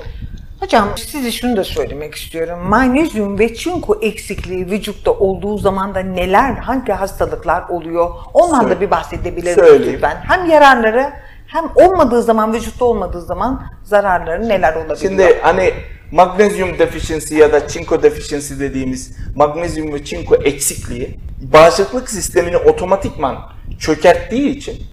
Hocam 0.64 0.90
size 0.98 1.32
şunu 1.32 1.58
da 1.58 1.64
söylemek 1.64 2.16
istiyorum. 2.16 2.60
Magnezyum 2.68 3.40
ve 3.40 3.56
çinko 3.56 4.00
eksikliği 4.02 4.66
vücutta 4.66 5.12
olduğu 5.12 5.58
zaman 5.58 5.96
da 5.96 6.00
neler, 6.00 6.54
hangi 6.54 6.92
hastalıklar 6.92 7.70
oluyor? 7.70 8.10
Ondan 8.34 8.70
da 8.70 8.82
bir 8.82 8.92
bahsedebilir 8.92 9.56
Söyleyeyim. 9.56 9.80
misiniz 9.80 9.94
lütfen? 9.96 10.18
Hem 10.28 10.50
yararları 10.50 11.14
hem 11.48 11.66
olmadığı 11.76 12.24
zaman, 12.24 12.54
vücutta 12.54 12.86
olmadığı 12.86 13.22
zaman 13.22 13.64
zararları 13.84 14.50
neler 14.50 14.76
olabiliyor? 14.76 14.98
Şimdi 14.98 15.40
hani 15.42 15.74
magnezyum 16.12 16.80
deficiency 16.80 17.36
ya 17.36 17.54
da 17.54 17.68
çinko 17.68 18.04
deficiency 18.04 18.54
dediğimiz 18.60 19.18
magnezyum 19.36 19.94
ve 19.94 20.06
çinko 20.06 20.36
eksikliği 20.36 21.20
bağışıklık 21.42 22.10
sistemini 22.10 22.58
otomatikman 22.58 23.38
çökerttiği 23.80 24.50
için 24.50 24.93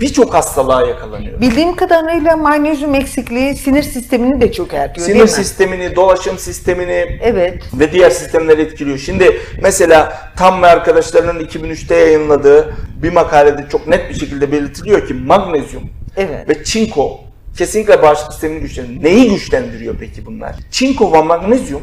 birçok 0.00 0.34
hastalığa 0.34 0.86
yakalanıyor. 0.86 1.40
Bildiğim 1.40 1.76
kadarıyla 1.76 2.36
magnezyum 2.36 2.94
eksikliği 2.94 3.54
sinir 3.54 3.82
sistemini 3.82 4.40
de 4.40 4.52
çökertiyor 4.52 5.06
Sinir 5.06 5.14
değil 5.18 5.24
mi? 5.30 5.30
sistemini, 5.30 5.96
dolaşım 5.96 6.38
sistemini 6.38 7.18
Evet. 7.22 7.62
ve 7.74 7.92
diğer 7.92 8.10
sistemleri 8.10 8.60
etkiliyor. 8.62 8.98
Şimdi 8.98 9.40
mesela 9.62 10.12
Tam 10.36 10.62
ve 10.62 10.66
arkadaşlarının 10.66 11.44
2003'te 11.44 11.96
yayınladığı 11.96 12.74
bir 13.02 13.12
makalede 13.12 13.66
çok 13.72 13.86
net 13.88 14.10
bir 14.10 14.14
şekilde 14.14 14.52
belirtiliyor 14.52 15.08
ki 15.08 15.14
magnezyum 15.14 15.90
Evet. 16.16 16.48
ve 16.48 16.64
çinko 16.64 17.20
kesinlikle 17.58 18.02
bağışıklık 18.02 18.32
sistemini 18.32 18.60
güçlendiriyor. 18.60 19.04
Neyi 19.04 19.30
güçlendiriyor 19.30 19.94
peki 20.00 20.26
bunlar? 20.26 20.56
Çinko 20.70 21.12
ve 21.12 21.22
magnezyum 21.22 21.82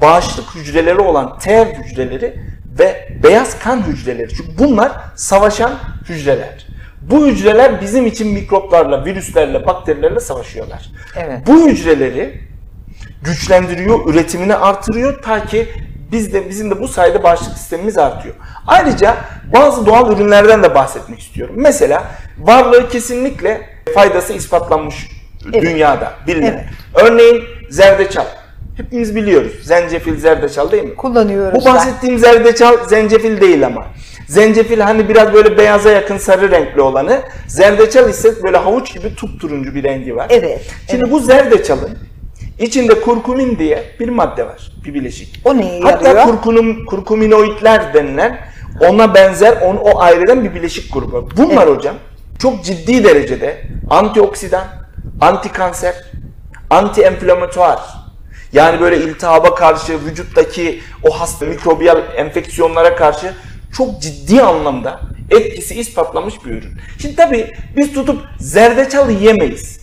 bağışıklık 0.00 0.54
hücreleri 0.54 0.98
olan 1.00 1.38
T 1.38 1.74
hücreleri 1.84 2.40
ve 2.78 3.08
beyaz 3.22 3.58
kan 3.58 3.82
hücreleri. 3.86 4.28
Çünkü 4.28 4.58
bunlar 4.58 4.92
savaşan 5.16 5.72
hücreler. 6.08 6.66
Bu 7.10 7.26
hücreler 7.26 7.80
bizim 7.80 8.06
için 8.06 8.28
mikroplarla, 8.28 9.04
virüslerle, 9.04 9.66
bakterilerle 9.66 10.20
savaşıyorlar. 10.20 10.90
Evet. 11.16 11.46
Bu 11.46 11.68
hücreleri 11.68 12.40
güçlendiriyor, 13.22 14.06
üretimini 14.10 14.54
artırıyor 14.54 15.22
ta 15.22 15.44
ki 15.46 15.68
biz 16.12 16.32
de 16.32 16.48
bizim 16.48 16.70
de 16.70 16.80
bu 16.80 16.88
sayede 16.88 17.22
bağışıklık 17.22 17.58
sistemimiz 17.58 17.98
artıyor. 17.98 18.34
Ayrıca 18.66 19.16
bazı 19.54 19.86
doğal 19.86 20.12
ürünlerden 20.12 20.62
de 20.62 20.74
bahsetmek 20.74 21.20
istiyorum. 21.20 21.54
Mesela 21.58 22.04
varlığı 22.38 22.88
kesinlikle 22.88 23.60
faydası 23.94 24.32
ispatlanmış 24.32 25.08
Evet. 25.52 25.62
dünyada 25.62 26.12
bilinen. 26.26 26.46
Evet. 26.46 26.64
Örneğin 26.94 27.44
zerdeçal. 27.70 28.24
Hepimiz 28.78 29.16
biliyoruz. 29.16 29.52
Zencefil, 29.62 30.16
zerdeçal 30.20 30.70
değil 30.70 30.84
mi? 30.84 30.94
Kullanıyoruz. 30.94 31.60
Bu 31.60 31.64
bahsettiğim 31.68 32.18
zerdeçal 32.18 32.88
zencefil 32.88 33.40
değil 33.40 33.66
ama. 33.66 33.86
Zencefil 34.28 34.80
hani 34.80 35.08
biraz 35.08 35.32
böyle 35.32 35.58
beyaza 35.58 35.90
yakın 35.90 36.18
sarı 36.18 36.50
renkli 36.50 36.80
olanı. 36.80 37.22
Zerdeçal 37.46 38.10
ise 38.10 38.42
böyle 38.42 38.56
havuç 38.56 38.94
gibi 38.94 39.14
turuncu 39.40 39.74
bir 39.74 39.82
rengi 39.84 40.16
var. 40.16 40.26
Evet, 40.30 40.60
Şimdi 40.90 41.02
evet. 41.02 41.12
bu 41.12 41.20
zerdeçalın 41.20 41.98
içinde 42.58 43.00
kurkumin 43.00 43.58
diye 43.58 43.84
bir 44.00 44.08
madde 44.08 44.46
var. 44.46 44.72
Bir 44.84 44.94
bileşik. 44.94 45.40
O 45.44 45.56
neye 45.56 45.80
Hatta 45.82 46.08
yarıyor? 46.08 46.24
kurkunum, 46.24 46.84
kurkuminoidler 46.86 47.94
denilen 47.94 48.38
ona 48.88 49.14
benzer 49.14 49.56
onu 49.62 49.78
o 49.80 50.00
aileden 50.00 50.44
bir 50.44 50.54
bileşik 50.54 50.92
grubu. 50.94 51.28
Bunlar 51.36 51.66
Evet. 51.66 51.76
hocam 51.78 51.94
çok 52.38 52.64
ciddi 52.64 53.04
derecede 53.04 53.62
antioksidan, 53.90 54.64
antikanser, 55.20 55.94
anti-enflamatuar 56.70 57.78
yani 58.52 58.80
böyle 58.80 58.96
iltihaba 59.04 59.54
karşı 59.54 60.04
vücuttaki 60.04 60.80
o 61.02 61.20
hasta 61.20 61.46
mikrobiyal 61.46 62.02
enfeksiyonlara 62.16 62.96
karşı 62.96 63.34
çok 63.76 64.02
ciddi 64.02 64.42
anlamda 64.42 65.00
etkisi 65.30 65.74
ispatlamış 65.74 66.34
bir 66.44 66.50
ürün. 66.50 66.72
Şimdi 67.02 67.16
tabii 67.16 67.54
biz 67.76 67.92
tutup 67.92 68.20
zerdeçal 68.40 69.10
yemeyiz. 69.10 69.78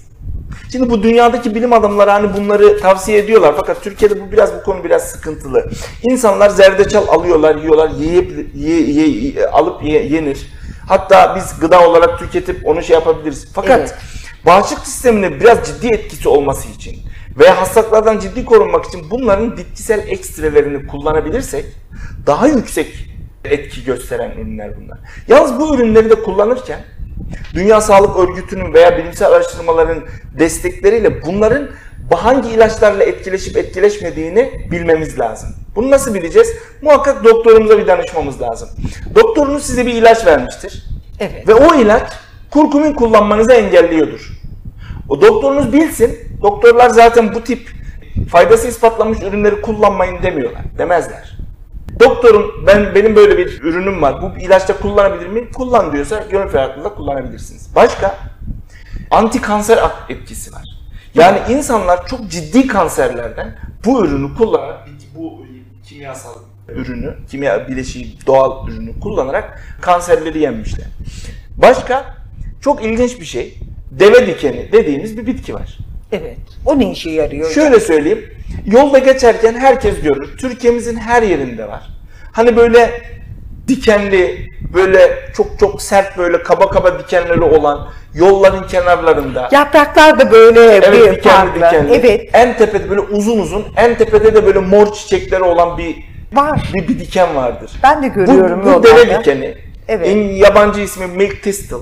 Şimdi 0.71 0.89
bu 0.89 1.03
dünyadaki 1.03 1.55
bilim 1.55 1.73
adamları 1.73 2.09
hani 2.11 2.33
bunları 2.37 2.79
tavsiye 2.81 3.17
ediyorlar 3.17 3.53
fakat 3.57 3.83
Türkiye'de 3.83 4.21
bu 4.21 4.31
biraz 4.31 4.53
bu 4.55 4.63
konu 4.63 4.83
biraz 4.83 5.03
sıkıntılı. 5.11 5.69
İnsanlar 6.03 6.49
zerdeçal 6.49 7.07
alıyorlar, 7.07 7.55
yiyorlar, 7.55 7.89
yiyip, 7.89 8.55
ye, 8.55 8.79
ye- 8.81 9.47
alıp 9.47 9.83
ye- 9.83 10.05
yenir. 10.07 10.47
Hatta 10.87 11.35
biz 11.35 11.59
gıda 11.59 11.89
olarak 11.89 12.19
tüketip 12.19 12.67
onu 12.67 12.83
şey 12.83 12.93
yapabiliriz. 12.93 13.47
Fakat 13.53 13.79
Evet. 13.79 13.95
bağışıklık 14.45 14.87
sistemine 14.87 15.39
biraz 15.39 15.57
ciddi 15.67 15.87
etkisi 15.87 16.29
olması 16.29 16.67
için 16.67 16.97
veya 17.37 17.61
hastalıklardan 17.61 18.19
ciddi 18.19 18.45
korunmak 18.45 18.85
için 18.85 19.01
bunların 19.11 19.57
bitkisel 19.57 20.07
ekstrelerini 20.07 20.87
kullanabilirsek 20.87 21.65
daha 22.27 22.47
yüksek 22.47 23.09
etki 23.45 23.83
gösteren 23.83 24.31
ürünler 24.31 24.71
bunlar. 24.77 24.97
Yalnız 25.27 25.59
bu 25.59 25.75
ürünleri 25.75 26.09
de 26.09 26.15
kullanırken 26.15 26.79
Dünya 27.53 27.81
Sağlık 27.81 28.19
Örgütü'nün 28.19 28.73
veya 28.73 28.97
bilimsel 28.97 29.27
araştırmaların 29.27 30.03
destekleriyle 30.39 31.21
bunların 31.25 31.69
hangi 32.15 32.49
ilaçlarla 32.49 33.03
etkileşip 33.03 33.57
etkileşmediğini 33.57 34.67
bilmemiz 34.71 35.19
lazım. 35.19 35.49
Bunu 35.75 35.91
nasıl 35.91 36.13
bileceğiz? 36.13 36.53
Muhakkak 36.81 37.23
doktorumuza 37.23 37.77
bir 37.77 37.87
danışmamız 37.87 38.41
lazım. 38.41 38.69
Doktorunuz 39.15 39.63
size 39.63 39.85
bir 39.85 39.93
ilaç 39.93 40.25
vermiştir. 40.25 40.83
Evet. 41.19 41.47
Ve 41.47 41.53
o 41.53 41.75
ilaç 41.75 42.03
kurkumin 42.51 42.93
kullanmanızı 42.93 43.53
engelliyordur. 43.53 44.34
O 45.09 45.21
doktorunuz 45.21 45.73
bilsin. 45.73 46.19
Doktorlar 46.41 46.89
zaten 46.89 47.35
bu 47.35 47.43
tip 47.43 47.69
faydası 48.29 48.67
ispatlanmış 48.67 49.21
ürünleri 49.21 49.61
kullanmayın 49.61 50.23
demiyorlar. 50.23 50.61
Demezler. 50.77 51.37
Doktorun 51.99 52.51
ben 52.67 52.95
benim 52.95 53.15
böyle 53.15 53.37
bir 53.37 53.61
ürünüm 53.61 54.01
var. 54.01 54.21
Bu 54.21 54.39
ilaçta 54.39 54.77
kullanabilir 54.77 55.27
miyim? 55.27 55.49
Kullan 55.53 55.93
diyorsa 55.93 56.23
gönül 56.31 56.49
ferahlıkla 56.49 56.95
kullanabilirsiniz. 56.95 57.75
Başka? 57.75 58.17
Anti 59.11 59.41
kanser 59.41 59.79
etkisi 60.09 60.53
var. 60.53 60.63
Yani 61.15 61.39
insanlar 61.49 62.07
çok 62.07 62.27
ciddi 62.27 62.67
kanserlerden 62.67 63.55
bu 63.85 64.05
ürünü 64.05 64.35
kullanarak 64.35 64.87
bu 65.15 65.45
kimyasal 65.83 66.33
ürünü, 66.69 67.15
kimya 67.29 67.67
bileşiği 67.67 68.17
doğal 68.27 68.67
ürünü 68.67 68.99
kullanarak 68.99 69.61
kanserleri 69.81 70.39
yenmişler. 70.39 70.87
Başka 71.57 72.15
çok 72.61 72.83
ilginç 72.85 73.19
bir 73.19 73.25
şey. 73.25 73.59
Deve 73.99 74.27
dikeni 74.27 74.71
dediğimiz 74.71 75.17
bir 75.17 75.27
bitki 75.27 75.53
var. 75.53 75.77
Evet. 76.11 76.37
O 76.65 76.79
ne 76.79 76.91
işe 76.91 77.09
yarıyor? 77.09 77.49
hocam? 77.49 77.63
Şöyle 77.65 77.79
söyleyeyim. 77.79 78.25
Yolda 78.65 78.99
geçerken 78.99 79.53
herkes 79.53 80.01
görür. 80.01 80.37
Türkiye'mizin 80.37 80.95
her 80.95 81.23
yerinde 81.23 81.67
var. 81.67 81.89
Hani 82.31 82.55
böyle 82.57 83.01
dikenli, 83.67 84.49
böyle 84.73 85.11
çok 85.35 85.59
çok 85.59 85.81
sert 85.81 86.17
böyle 86.17 86.43
kaba 86.43 86.69
kaba 86.69 86.99
dikenleri 86.99 87.41
olan 87.41 87.87
yolların 88.15 88.67
kenarlarında. 88.67 89.49
Yapraklar 89.51 90.19
da 90.19 90.31
böyle 90.31 90.59
Evet 90.61 90.91
bir 90.93 91.15
dikenli 91.17 91.19
farklı. 91.23 91.55
dikenli. 91.55 91.93
Evet. 91.93 92.29
En 92.33 92.57
tepede 92.57 92.89
böyle 92.89 93.01
uzun 93.01 93.39
uzun, 93.39 93.65
en 93.77 93.97
tepede 93.97 94.33
de 94.35 94.45
böyle 94.45 94.59
mor 94.59 94.93
çiçekleri 94.93 95.43
olan 95.43 95.77
bir 95.77 95.95
Var. 96.33 96.69
bir, 96.73 96.87
bir 96.87 96.99
diken 96.99 97.35
vardır. 97.35 97.71
Ben 97.83 98.03
de 98.03 98.07
görüyorum 98.07 98.61
Bu, 98.65 98.73
bu 98.73 98.83
deve 98.83 99.19
dikeni. 99.19 99.55
Evet. 99.87 100.07
En 100.07 100.17
yabancı 100.17 100.81
ismi 100.81 101.07
milk 101.07 101.43
thistle. 101.43 101.75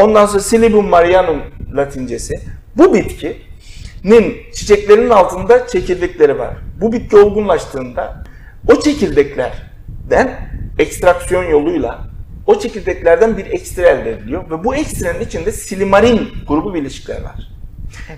Ondan 0.00 0.26
sonra 0.26 0.40
Silibum 0.40 0.88
marianum 0.88 1.42
latincesi. 1.76 2.40
Bu 2.76 2.94
bitkinin 2.94 4.36
çiçeklerinin 4.54 5.10
altında 5.10 5.66
çekirdekleri 5.66 6.38
var. 6.38 6.54
Bu 6.80 6.92
bitki 6.92 7.16
olgunlaştığında 7.16 8.24
o 8.68 8.80
çekirdeklerden 8.80 10.48
ekstraksiyon 10.78 11.44
yoluyla 11.44 12.08
o 12.46 12.58
çekirdeklerden 12.58 13.36
bir 13.36 13.46
ekstra 13.46 13.82
elde 13.82 14.10
ediliyor 14.10 14.50
ve 14.50 14.64
bu 14.64 14.74
ekstranın 14.74 15.20
içinde 15.20 15.52
silimarin 15.52 16.28
grubu 16.48 16.74
bileşikler 16.74 17.22
var. 17.22 17.48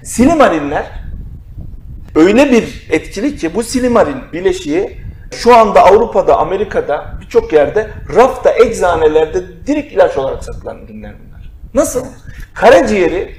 Silimarinler 0.03 0.87
öyle 2.15 2.51
bir 2.51 2.87
etkili 2.91 3.37
ki 3.37 3.55
bu 3.55 3.63
silimarin 3.63 4.17
bileşiği 4.33 4.97
şu 5.33 5.55
anda 5.55 5.83
Avrupa'da, 5.83 6.39
Amerika'da 6.39 7.15
birçok 7.21 7.53
yerde 7.53 7.91
rafta, 8.15 8.55
eczanelerde 8.65 9.43
direkt 9.67 9.93
ilaç 9.93 10.17
olarak 10.17 10.45
satılan 10.45 10.79
ürünler. 10.85 11.15
Nasıl? 11.75 12.05
Karaciğeri 12.55 13.35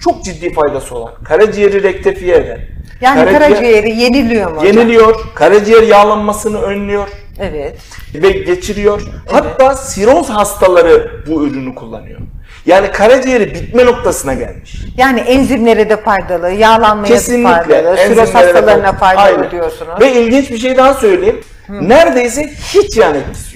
çok 0.00 0.24
ciddi 0.24 0.52
faydası 0.52 0.94
olan, 0.94 1.12
karaciğeri 1.24 1.82
rektifiye 1.82 2.36
eden, 2.36 2.60
Yani 3.00 3.20
karaciğer- 3.20 3.38
karaciğeri 3.38 3.90
yeniliyor 3.96 4.50
mu 4.50 4.56
hocam? 4.60 4.66
yeniliyor, 4.76 5.14
karaciğer 5.34 5.82
yağlanmasını 5.82 6.62
önlüyor 6.62 7.08
Evet. 7.40 7.78
ve 8.14 8.30
geçiriyor. 8.30 9.02
Hatta 9.32 9.76
siroz 9.76 10.28
hastaları 10.30 11.10
bu 11.26 11.46
ürünü 11.46 11.74
kullanıyor. 11.74 12.20
Yani 12.66 12.90
karaciğeri 12.92 13.54
bitme 13.54 13.84
noktasına 13.86 14.34
gelmiş. 14.34 14.76
Yani 14.96 15.20
enzimlere 15.20 15.90
de 15.90 15.96
faydalı, 15.96 16.50
yağlanmaya 16.50 17.10
da 17.10 17.14
Kesinlikle. 17.14 17.48
faydalı, 17.52 17.96
süroz 17.96 18.18
enzimlere 18.18 18.32
hastalarına 18.46 18.92
de- 18.92 18.96
faydalı 18.96 19.22
Aynen. 19.24 19.50
diyorsunuz. 19.50 20.00
Ve 20.00 20.12
ilginç 20.12 20.50
bir 20.50 20.58
şey 20.58 20.76
daha 20.76 20.94
söyleyeyim. 20.94 21.40
Neredeyse 21.68 22.50
hiç 22.74 22.96
yan 22.96 23.14
etkisi 23.14 23.47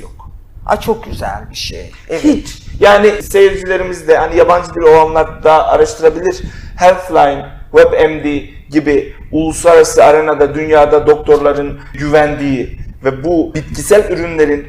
Aa, 0.66 0.81
çok 0.81 1.05
güzel 1.05 1.51
bir 1.51 1.57
şey. 1.57 1.90
Evet. 2.09 2.25
Hiç. 2.25 2.62
Yani 2.81 3.22
seyircilerimiz 3.22 4.09
de 4.09 4.16
hani 4.16 4.37
yabancı 4.37 4.75
dil 4.75 4.83
olanlar 4.83 5.44
da 5.44 5.66
araştırabilir. 5.68 6.42
Healthline, 6.77 7.46
WebMD 7.72 8.25
gibi 8.70 9.14
uluslararası 9.33 10.05
arenada 10.05 10.55
dünyada 10.55 11.07
doktorların 11.07 11.81
güvendiği 11.94 12.79
ve 13.05 13.25
bu 13.25 13.55
bitkisel 13.55 14.11
ürünlerin 14.11 14.66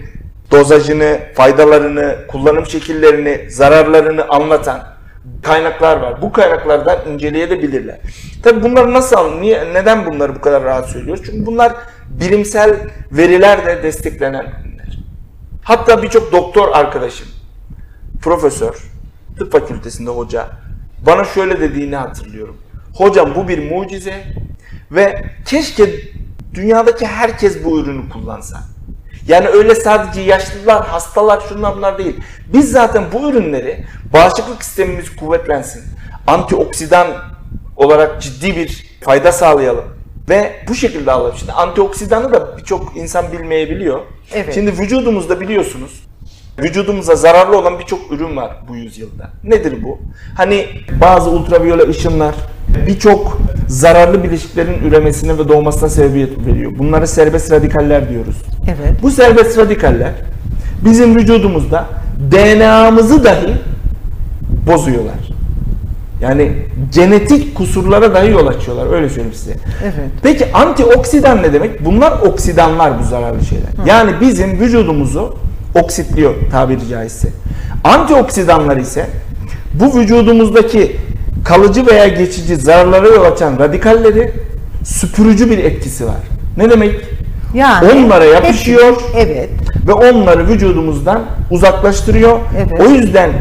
dozajını, 0.52 1.20
faydalarını, 1.36 2.16
kullanım 2.28 2.66
şekillerini, 2.66 3.50
zararlarını 3.50 4.26
anlatan 4.30 4.94
kaynaklar 5.44 5.98
var. 5.98 6.22
Bu 6.22 6.32
kaynaklardan 6.32 6.98
inceleyebilirler. 7.14 8.00
Tabi 8.44 8.64
bunları 8.64 8.94
nasıl? 8.94 9.40
Niye, 9.40 9.74
neden 9.74 10.06
bunları 10.06 10.36
bu 10.36 10.42
kadar 10.42 10.64
rahat 10.64 10.90
söylüyoruz? 10.90 11.24
Çünkü 11.26 11.46
bunlar 11.46 11.74
bilimsel 12.10 12.76
verilerle 13.12 13.84
desteklenen. 13.84 14.63
Hatta 15.64 16.04
birçok 16.04 16.32
doktor 16.32 16.70
arkadaşım, 16.74 17.28
profesör, 18.22 18.76
tıp 19.38 19.52
fakültesinde 19.52 20.10
hoca 20.10 20.48
bana 21.06 21.26
şöyle 21.26 21.60
dediğini 21.60 21.96
hatırlıyorum. 21.96 22.58
Hocam 22.96 23.36
bu 23.36 23.48
bir 23.48 23.72
mucize 23.72 24.24
ve 24.92 25.26
keşke 25.46 25.90
dünyadaki 26.54 27.06
herkes 27.06 27.66
bu 27.66 27.80
ürünü 27.80 28.10
kullansa. 28.10 28.64
Yani 29.28 29.48
öyle 29.48 29.76
sadece 29.76 30.22
yaşlılar, 30.22 30.88
hastalar, 30.88 31.42
şunlar 31.50 31.76
bunlar 31.76 31.98
değil. 31.98 32.16
Biz 32.54 32.72
zaten 32.72 33.04
bu 33.14 33.30
ürünleri 33.30 33.86
bağışıklık 34.14 34.64
sistemimiz 34.64 35.16
kuvvetlensin. 35.16 35.84
Antioksidan 36.28 37.08
olarak 37.76 38.22
ciddi 38.22 38.56
bir 38.56 38.98
fayda 39.02 39.32
sağlayalım. 39.32 39.86
Ve 40.30 40.52
bu 40.68 40.76
şekilde 40.76 41.12
alalım. 41.12 41.36
Şimdi 41.38 41.52
antioksidanı 41.52 42.34
da 42.34 42.58
birçok 42.58 42.98
insan 42.98 43.32
bilmeyebiliyor. 43.32 44.00
Evet. 44.34 44.54
Şimdi 44.54 44.72
vücudumuzda 44.80 45.42
biliyorsunuz 45.42 46.04
vücudumuza 46.60 47.16
zararlı 47.16 47.58
olan 47.58 47.80
birçok 47.80 48.12
ürün 48.12 48.36
var 48.36 48.52
bu 48.68 48.76
yüzyılda. 48.76 49.30
Nedir 49.44 49.84
bu? 49.84 50.00
Hani 50.38 50.66
bazı 51.02 51.30
ultraviyole 51.30 51.90
ışınlar 51.90 52.36
birçok 52.88 53.38
zararlı 53.68 54.24
bileşiklerin 54.24 54.84
üremesine 54.88 55.38
ve 55.38 55.48
doğmasına 55.48 55.90
sebebiyet 55.90 56.46
veriyor. 56.46 56.72
Bunlara 56.78 57.08
serbest 57.08 57.52
radikaller 57.52 58.10
diyoruz. 58.10 58.36
Evet. 58.68 59.02
Bu 59.02 59.12
serbest 59.12 59.58
radikaller 59.58 60.12
bizim 60.86 61.16
vücudumuzda 61.16 61.86
DNA'mızı 62.32 63.24
dahi 63.24 63.54
bozuyorlar. 64.68 65.33
Yani 66.24 66.52
genetik 66.94 67.56
kusurlara 67.56 68.14
dahi 68.14 68.32
yol 68.32 68.48
açıyorlar. 68.48 68.94
Öyle 68.96 69.10
söyleyeyim 69.10 69.34
size. 69.36 69.54
Evet. 69.84 69.94
Peki 70.24 70.54
antioksidan 70.54 71.44
ne 71.44 71.54
demek? 71.54 71.86
Bunlar 71.86 72.12
oksidanlar 72.12 73.00
bu 73.00 73.04
zararlı 73.04 73.46
şeyler. 73.46 73.68
Yani 73.86 74.12
bizim 74.22 74.60
vücudumuzu 74.60 75.36
oksitliyor 75.76 76.34
tabiri 76.52 76.88
caizse. 76.90 77.30
Antioksidanlar 77.84 78.78
ise 78.78 79.06
bu 79.74 80.00
vücudumuzdaki 80.00 80.96
kalıcı 81.46 81.88
veya 81.88 82.08
geçici 82.08 82.56
zararlara 82.56 83.08
yol 83.08 83.24
açan 83.26 83.60
radikalleri 83.60 84.32
süpürücü 84.84 85.50
bir 85.50 85.58
etkisi 85.58 86.06
var. 86.06 86.16
Ne 86.58 86.70
demek? 86.70 86.96
Yani 87.54 87.92
Onlara 88.06 88.24
hep- 88.26 88.34
yapışıyor. 88.34 88.96
evet. 89.18 89.50
ve 89.88 89.94
onları 89.94 90.48
vücudumuzdan 90.48 91.22
uzaklaştırıyor. 91.52 92.40
Evet. 92.58 92.82
O 92.82 92.90
yüzden 92.90 93.32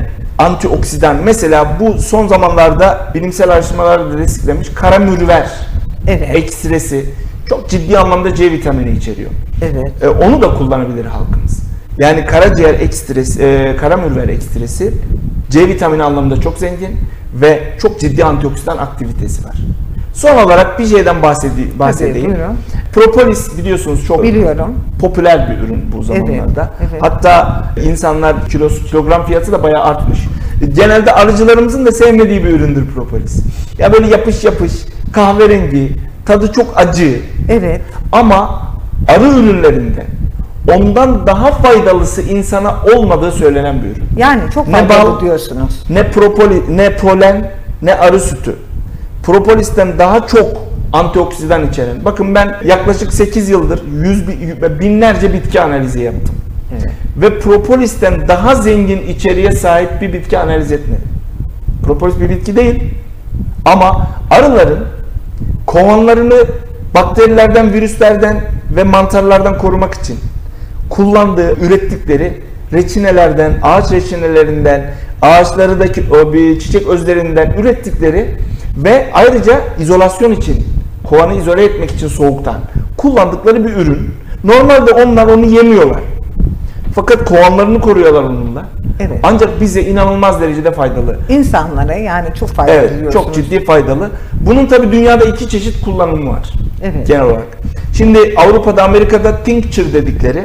antioksidan 0.42 1.16
mesela 1.24 1.76
bu 1.80 1.98
son 1.98 2.28
zamanlarda 2.28 3.10
bilimsel 3.14 3.50
araştırmalarda 3.50 4.18
desteklemiş 4.18 4.68
kara 4.74 4.98
mürver 4.98 5.50
Evet. 6.08 6.36
ekstresi 6.36 7.04
çok 7.48 7.68
ciddi 7.68 7.98
anlamda 7.98 8.34
C 8.34 8.50
vitamini 8.52 8.90
içeriyor. 8.90 9.30
Evet. 9.62 9.92
E, 10.02 10.08
onu 10.08 10.42
da 10.42 10.54
kullanabilir 10.54 11.04
halkımız. 11.04 11.62
Yani 11.98 12.26
karaciğer 12.26 12.74
ekstresi, 12.74 13.42
e, 13.42 13.76
kara 13.76 13.96
mürver 13.96 14.28
ekstresi 14.28 14.94
C 15.50 15.68
vitamini 15.68 16.02
anlamında 16.02 16.40
çok 16.40 16.58
zengin 16.58 16.96
ve 17.34 17.62
çok 17.78 18.00
ciddi 18.00 18.24
antioksidan 18.24 18.76
aktivitesi 18.78 19.44
var. 19.44 19.54
Son 20.14 20.36
olarak 20.44 20.78
bir 20.78 20.86
şeyden 20.86 21.16
bahsedi- 21.22 21.78
bahsedeyim. 21.78 22.30
buyurun. 22.34 22.56
Propolis 22.94 23.58
biliyorsunuz 23.58 24.06
çok 24.06 24.22
Biliyorum. 24.22 24.74
popüler 25.00 25.50
bir 25.50 25.66
ürün 25.68 25.84
bu 25.92 26.02
zamanlarda. 26.02 26.70
evet. 26.80 27.02
Hatta 27.02 27.62
insanlar 27.84 28.48
kilosu, 28.48 28.84
kilogram 28.84 29.26
fiyatı 29.26 29.52
da 29.52 29.62
bayağı 29.62 29.82
artmış. 29.84 30.18
Genelde 30.68 31.12
arıcılarımızın 31.12 31.86
da 31.86 31.92
sevmediği 31.92 32.44
bir 32.44 32.50
üründür 32.50 32.86
propolis. 32.94 33.40
Ya 33.78 33.92
böyle 33.92 34.06
yapış 34.06 34.44
yapış, 34.44 34.72
kahverengi, 35.12 35.92
tadı 36.26 36.52
çok 36.52 36.72
acı. 36.76 37.20
Evet. 37.48 37.80
Ama 38.12 38.62
arı 39.08 39.24
ürünlerinde 39.28 40.06
ondan 40.76 41.26
daha 41.26 41.50
faydalısı 41.52 42.22
insana 42.22 42.74
olmadığı 42.96 43.32
söylenen 43.32 43.82
bir 43.82 43.88
ürün. 43.88 44.04
Yani 44.16 44.40
çok 44.54 44.68
Ne 44.68 44.72
faydalı 44.88 45.14
bal- 45.14 45.20
diyorsunuz. 45.20 45.84
Ne 45.90 46.10
propoli, 46.10 46.76
ne 46.76 46.96
polen, 46.96 47.50
ne 47.82 47.94
arı 47.94 48.20
sütü. 48.20 48.54
Propolis'ten 49.22 49.98
daha 49.98 50.26
çok 50.26 50.46
antioksidan 50.92 51.68
içeren. 51.68 52.04
Bakın 52.04 52.34
ben 52.34 52.56
yaklaşık 52.64 53.12
8 53.12 53.48
yıldır 53.48 53.80
yüz 54.02 54.28
bi- 54.28 54.80
binlerce 54.80 55.32
bitki 55.32 55.60
analizi 55.60 56.00
yaptım. 56.02 56.34
Evet. 56.72 56.92
Ve 57.16 57.38
propolis'ten 57.38 58.28
daha 58.28 58.54
zengin 58.54 59.02
içeriğe 59.06 59.52
sahip 59.52 60.00
bir 60.00 60.12
bitki 60.12 60.38
analiz 60.38 60.72
etmedim. 60.72 61.08
Propolis 61.84 62.20
bir 62.20 62.30
bitki 62.30 62.56
değil. 62.56 62.82
Ama 63.64 64.08
arıların 64.30 64.84
kovanlarını 65.66 66.34
bakterilerden, 66.94 67.72
virüslerden 67.72 68.40
ve 68.76 68.84
mantarlardan 68.84 69.58
korumak 69.58 69.94
için 69.94 70.18
kullandığı, 70.90 71.56
ürettikleri 71.60 72.40
reçinelerden, 72.72 73.52
ağaç 73.62 73.92
reçinelerinden, 73.92 74.90
ağaçlardaki 75.22 76.04
o 76.10 76.32
bir 76.32 76.60
çiçek 76.60 76.86
özlerinden 76.86 77.54
ürettikleri 77.58 78.26
ve 78.76 79.06
ayrıca 79.12 79.60
izolasyon 79.78 80.32
için, 80.32 80.64
kovanı 81.04 81.34
izole 81.34 81.64
etmek 81.64 81.90
için 81.90 82.08
soğuktan 82.08 82.60
kullandıkları 82.96 83.64
bir 83.64 83.72
ürün. 83.72 84.14
Normalde 84.44 84.92
onlar 84.92 85.26
onu 85.26 85.46
yemiyorlar. 85.46 86.00
Fakat 86.94 87.24
kovanlarını 87.24 87.80
koruyorlar 87.80 88.22
onunla. 88.22 88.64
Evet. 89.00 89.18
Ancak 89.22 89.60
bize 89.60 89.82
inanılmaz 89.82 90.40
derecede 90.40 90.72
faydalı. 90.72 91.18
İnsanlara 91.28 91.94
yani 91.94 92.28
çok 92.34 92.48
faydalı 92.48 92.76
Evet, 92.76 93.12
çok 93.12 93.34
ciddi 93.34 93.64
faydalı. 93.64 94.10
Bunun 94.40 94.66
tabi 94.66 94.92
dünyada 94.92 95.24
iki 95.24 95.48
çeşit 95.48 95.84
kullanımı 95.84 96.30
var. 96.30 96.52
Evet. 96.82 97.06
Genel 97.06 97.22
olarak. 97.22 97.58
Şimdi 97.94 98.34
Avrupa'da, 98.36 98.84
Amerika'da 98.84 99.36
tincture 99.36 99.92
dedikleri 99.92 100.44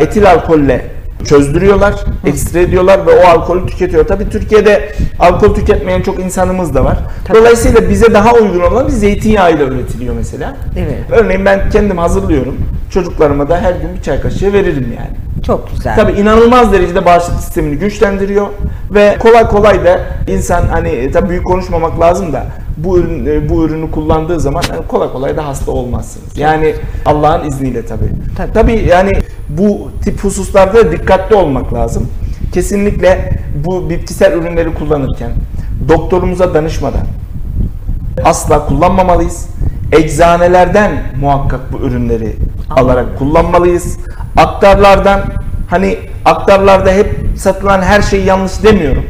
etil 0.00 0.30
alkolle 0.30 0.84
çözdürüyorlar, 1.24 1.94
ekstre 2.26 2.62
ediyorlar 2.62 3.06
ve 3.06 3.10
o 3.10 3.28
alkolü 3.28 3.66
tüketiyor. 3.66 4.06
Tabi 4.06 4.28
Türkiye'de 4.28 4.92
alkol 5.18 5.54
tüketmeyen 5.54 6.02
çok 6.02 6.18
insanımız 6.18 6.74
da 6.74 6.84
var. 6.84 6.98
Tabii. 7.24 7.38
Dolayısıyla 7.38 7.90
bize 7.90 8.14
daha 8.14 8.34
uygun 8.34 8.60
olan 8.60 8.86
bir 8.86 8.92
zeytinyağıyla 8.92 9.66
üretiliyor 9.66 10.14
mesela. 10.14 10.56
Evet. 10.78 10.98
Örneğin 11.10 11.44
ben 11.44 11.70
kendim 11.70 11.98
hazırlıyorum. 11.98 12.56
Çocuklarıma 12.90 13.48
da 13.48 13.60
her 13.60 13.72
gün 13.72 13.96
bir 13.96 14.02
çay 14.02 14.20
kaşığı 14.20 14.52
veririm 14.52 14.94
yani. 14.96 15.27
Çok 15.42 15.70
güzel. 15.70 15.96
Tabii 15.96 16.12
inanılmaz 16.12 16.72
derecede 16.72 17.04
bağışıklık 17.04 17.40
sistemini 17.40 17.76
güçlendiriyor 17.76 18.46
ve 18.90 19.16
kolay 19.18 19.48
kolay 19.48 19.84
da 19.84 20.00
insan 20.28 20.66
hani 20.66 20.88
e, 20.88 21.10
tabii 21.10 21.28
büyük 21.28 21.44
konuşmamak 21.46 22.00
lazım 22.00 22.32
da 22.32 22.46
bu 22.76 22.98
ürün 22.98 23.26
e, 23.26 23.48
bu 23.48 23.64
ürünü 23.64 23.90
kullandığı 23.90 24.40
zaman 24.40 24.62
yani 24.72 24.86
kolay 24.86 25.12
kolay 25.12 25.36
da 25.36 25.46
hasta 25.46 25.72
olmazsınız. 25.72 26.38
Yani 26.38 26.74
Allah'ın 27.06 27.48
izniyle 27.48 27.86
tabii. 27.86 28.08
Tabii. 28.36 28.52
Tabii 28.52 28.84
yani 28.88 29.12
bu 29.48 29.90
tip 30.04 30.24
hususlarda 30.24 30.92
dikkatli 30.92 31.34
olmak 31.36 31.74
lazım. 31.74 32.08
Kesinlikle 32.52 33.32
bu 33.64 33.90
bitkisel 33.90 34.32
ürünleri 34.32 34.74
kullanırken 34.74 35.30
doktorumuza 35.88 36.54
danışmadan 36.54 37.06
asla 38.24 38.66
kullanmamalıyız. 38.66 39.46
Eczanelerden 39.92 41.02
muhakkak 41.20 41.72
bu 41.72 41.78
ürünleri 41.78 42.36
alarak 42.70 43.18
kullanmalıyız. 43.18 43.98
Aktarlardan 44.38 45.20
hani 45.70 45.98
aktarlarda 46.24 46.92
hep 46.92 47.14
satılan 47.36 47.82
her 47.82 48.02
şey 48.02 48.24
yanlış 48.24 48.62
demiyorum. 48.62 49.04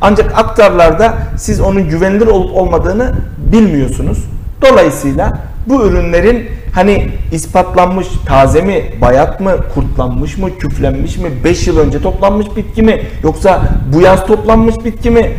Ancak 0.00 0.38
aktarlarda 0.38 1.14
siz 1.36 1.60
onun 1.60 1.88
güvenilir 1.88 2.26
olup 2.26 2.56
olmadığını 2.56 3.12
bilmiyorsunuz. 3.38 4.24
Dolayısıyla 4.62 5.38
bu 5.66 5.86
ürünlerin 5.86 6.48
hani 6.74 7.10
ispatlanmış 7.32 8.06
taze 8.26 8.62
mi, 8.62 8.82
bayat 9.00 9.40
mı, 9.40 9.56
kurtlanmış 9.74 10.38
mı, 10.38 10.58
küflenmiş 10.58 11.16
mi, 11.16 11.30
5 11.44 11.66
yıl 11.66 11.78
önce 11.78 12.02
toplanmış 12.02 12.46
bitki 12.56 12.82
mi 12.82 13.00
yoksa 13.22 13.62
bu 13.94 14.00
yaz 14.00 14.26
toplanmış 14.26 14.74
bitki 14.84 15.10
mi? 15.10 15.32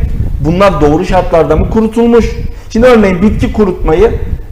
Bunlar 0.44 0.80
doğru 0.80 1.04
şartlarda 1.04 1.56
mı 1.56 1.70
kurutulmuş? 1.70 2.26
Şimdi 2.70 2.86
örneğin 2.86 3.22
bitki 3.22 3.52
kurutmayı 3.52 4.10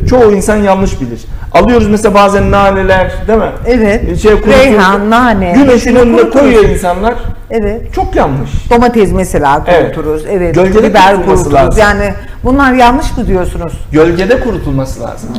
çoğu 0.09 0.33
insan 0.33 0.57
yanlış 0.57 1.01
bilir. 1.01 1.21
Alıyoruz 1.53 1.89
mesela 1.89 2.15
bazen 2.15 2.51
naneler 2.51 3.13
değil 3.29 3.39
mi? 3.39 3.51
Evet. 3.67 4.19
Şey, 4.19 4.33
kurutur- 4.33 4.49
Reyhan, 4.53 5.11
nane. 5.11 5.53
Güneşin 5.57 5.97
önüne 5.97 6.31
koyuyor 6.31 6.65
insanlar. 6.65 7.15
Evet. 7.51 7.95
Çok 7.95 8.17
yanlış. 8.17 8.51
Domates 8.71 9.13
mesela 9.13 9.65
Evet. 9.67 9.95
kuruturuz. 9.95 10.23
Evet. 10.31 10.55
Gölgede 10.55 10.89
Biber 10.91 11.15
kurutulması 11.15 11.45
kuruturuz. 11.45 11.55
lazım. 11.67 11.81
Yani 11.81 12.15
bunlar 12.45 12.73
yanlış 12.73 13.17
mı 13.17 13.27
diyorsunuz? 13.27 13.73
Gölgede 13.93 14.41
kurutulması 14.41 15.01
lazım. 15.01 15.31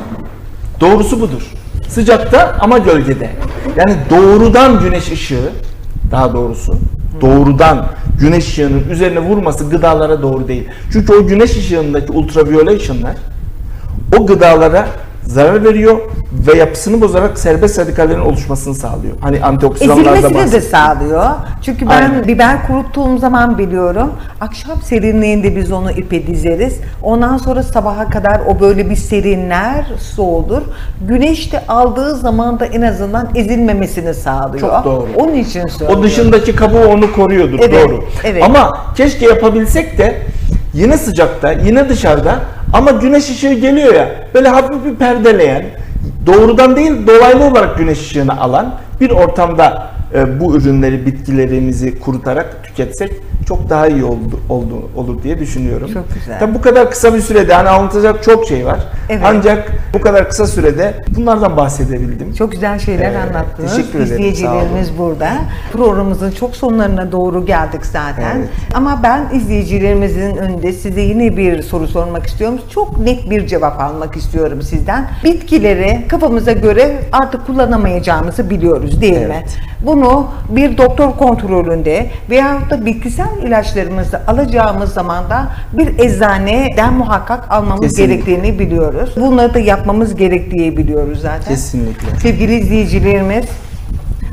Doğrusu 0.80 1.22
budur. 1.22 1.42
Sıcakta 1.88 2.56
ama 2.60 2.78
gölgede. 2.78 3.30
Yani 3.76 3.96
doğrudan 4.10 4.80
güneş 4.80 5.12
ışığı, 5.12 5.50
daha 6.12 6.34
doğrusu 6.34 6.76
doğrudan 7.22 7.86
güneş 8.20 8.48
ışığının 8.48 8.90
üzerine 8.90 9.20
vurması 9.20 9.70
gıdalara 9.70 10.22
doğru 10.22 10.48
değil. 10.48 10.68
Çünkü 10.94 11.14
o 11.14 11.28
güneş 11.28 11.52
ışığındaki 11.58 12.12
ultraviyole 12.12 12.72
ışınlar 12.76 13.16
o 14.20 14.26
gıdalara 14.26 14.86
zarar 15.24 15.64
veriyor 15.64 15.98
ve 16.48 16.58
yapısını 16.58 17.02
bozarak 17.02 17.40
serbest 17.40 17.80
radikallerin 17.80 18.20
oluşmasını 18.20 18.76
sağlıyor. 18.76 19.14
Hani 19.22 19.44
antioksidanlarda 19.44 20.18
Ezilmesini 20.18 20.52
de 20.52 20.62
sağlıyor. 20.62 21.30
Çünkü 21.62 21.90
ben 21.90 22.02
Aynen. 22.02 22.28
biber 22.28 22.68
kuruttuğum 22.68 23.18
zaman 23.18 23.58
biliyorum. 23.58 24.12
Akşam 24.42 24.82
serinliğinde 24.82 25.56
biz 25.56 25.72
onu 25.72 25.92
ipe 25.92 26.28
dizeriz. 26.28 26.78
Ondan 27.02 27.38
sonra 27.38 27.64
sabaha 27.64 28.10
kadar 28.10 28.42
o 28.48 28.60
böyle 28.60 28.90
bir 28.90 28.96
serinler, 28.96 29.86
soğudur. 30.16 30.62
Güneş 31.08 31.54
de 31.54 31.68
aldığı 31.68 32.16
zaman 32.16 32.60
da 32.60 32.66
en 32.66 32.82
azından 32.82 33.30
ezilmemesini 33.36 34.14
sağlıyor. 34.14 34.60
Çok 34.60 34.86
doğru. 34.86 35.08
Onun 35.18 35.34
için 35.34 35.68
söylüyorum. 35.68 36.00
O 36.00 36.04
dışındaki 36.04 36.56
kabuğu 36.56 36.86
onu 36.88 37.14
koruyordur 37.14 37.60
Evet, 37.60 37.90
doğru. 37.90 38.04
evet. 38.24 38.44
Ama 38.44 38.78
keşke 38.98 39.26
yapabilsek 39.26 39.98
de 39.98 40.22
yine 40.74 40.98
sıcakta, 40.98 41.52
yine 41.52 41.90
dışarıda 41.90 42.40
ama 42.74 42.92
güneş 42.92 43.30
ışığı 43.30 43.54
geliyor 43.54 43.94
ya 43.94 44.10
böyle 44.34 44.50
hafif 44.50 44.86
bir 44.86 44.96
perdeleyen, 44.96 45.66
doğrudan 46.26 46.76
değil 46.76 47.08
dolaylı 47.08 47.44
olarak 47.46 47.78
güneş 47.78 48.00
ışığını 48.00 48.42
alan 48.42 48.76
bir 49.02 49.10
ortamda 49.10 49.93
bu 50.40 50.56
ürünleri, 50.58 51.06
bitkilerimizi 51.06 52.00
kurutarak 52.00 52.64
tüketsek 52.64 53.12
çok 53.48 53.70
daha 53.70 53.88
iyi 53.88 54.04
oldu, 54.04 54.40
oldu 54.50 54.90
olur 54.96 55.24
diye 55.24 55.40
düşünüyorum. 55.40 55.90
Çok 55.94 56.14
güzel. 56.14 56.40
Tabii 56.40 56.54
bu 56.56 56.62
kadar 56.62 56.92
kısa 56.92 57.14
bir 57.14 57.20
sürede 57.20 57.54
hani 57.54 57.70
anlatacak 57.70 58.24
çok 58.24 58.46
şey 58.48 58.66
var. 58.66 58.80
Evet. 59.10 59.22
Ancak 59.26 59.72
bu 59.94 60.02
kadar 60.02 60.30
kısa 60.30 60.48
sürede 60.48 60.94
bunlardan 61.18 61.58
bahsedebildim. 61.58 62.34
Çok 62.34 62.52
güzel 62.52 62.80
şeyler 62.80 63.14
Ee, 63.14 63.18
anlattınız. 63.18 63.76
teşekkür 63.76 64.00
ederim, 64.00 64.14
İzleyicilerimiz 64.14 64.98
burada. 64.98 65.32
Programımızın 65.74 66.32
çok 66.32 66.56
sonlarına 66.56 67.12
doğru 67.12 67.46
geldik 67.46 67.86
zaten. 67.86 68.38
Evet. 68.38 68.50
Ama 68.74 69.00
ben 69.04 69.30
izleyicilerimizin 69.34 70.36
önünde 70.38 70.74
size 70.74 71.02
yine 71.02 71.38
bir 71.38 71.62
soru 71.62 71.88
sormak 71.88 72.26
istiyorum. 72.26 72.60
Çok 72.70 73.00
net 73.00 73.30
bir 73.30 73.48
cevap 73.48 73.80
almak 73.82 74.16
istiyorum 74.18 74.62
sizden. 74.62 75.08
Bitkileri 75.24 76.06
kafamıza 76.08 76.52
göre 76.52 77.00
artık 77.12 77.46
kullanamayacağımızı 77.48 78.50
biliyoruz 78.50 79.02
değil 79.02 79.14
mi? 79.14 79.20
Evet. 79.26 79.58
Bunu 79.86 80.03
bunu 80.04 80.28
bir 80.50 80.78
doktor 80.78 81.12
kontrolünde 81.18 82.10
veyahut 82.30 82.70
da 82.70 82.86
bitkisel 82.86 83.28
ilaçlarımızı 83.44 84.22
alacağımız 84.28 84.94
zaman 84.94 85.30
da 85.30 85.48
bir 85.74 86.00
eczaneden 86.00 86.94
muhakkak 86.94 87.52
almamız 87.52 87.82
Kesinlikle. 87.82 88.14
gerektiğini 88.32 88.60
biliyoruz. 88.60 89.14
Bunları 89.16 89.54
da 89.54 89.60
yapmamız 89.60 90.16
gerektiği 90.16 90.78
biliyoruz 90.78 91.20
zaten. 91.22 91.48
Kesinlikle. 91.54 92.20
Sevgili 92.20 92.56
izleyicilerimiz, 92.56 93.46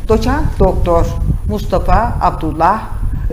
doçent 0.08 0.58
doktor 0.58 1.06
Mustafa 1.48 2.12
Abdullah 2.22 2.82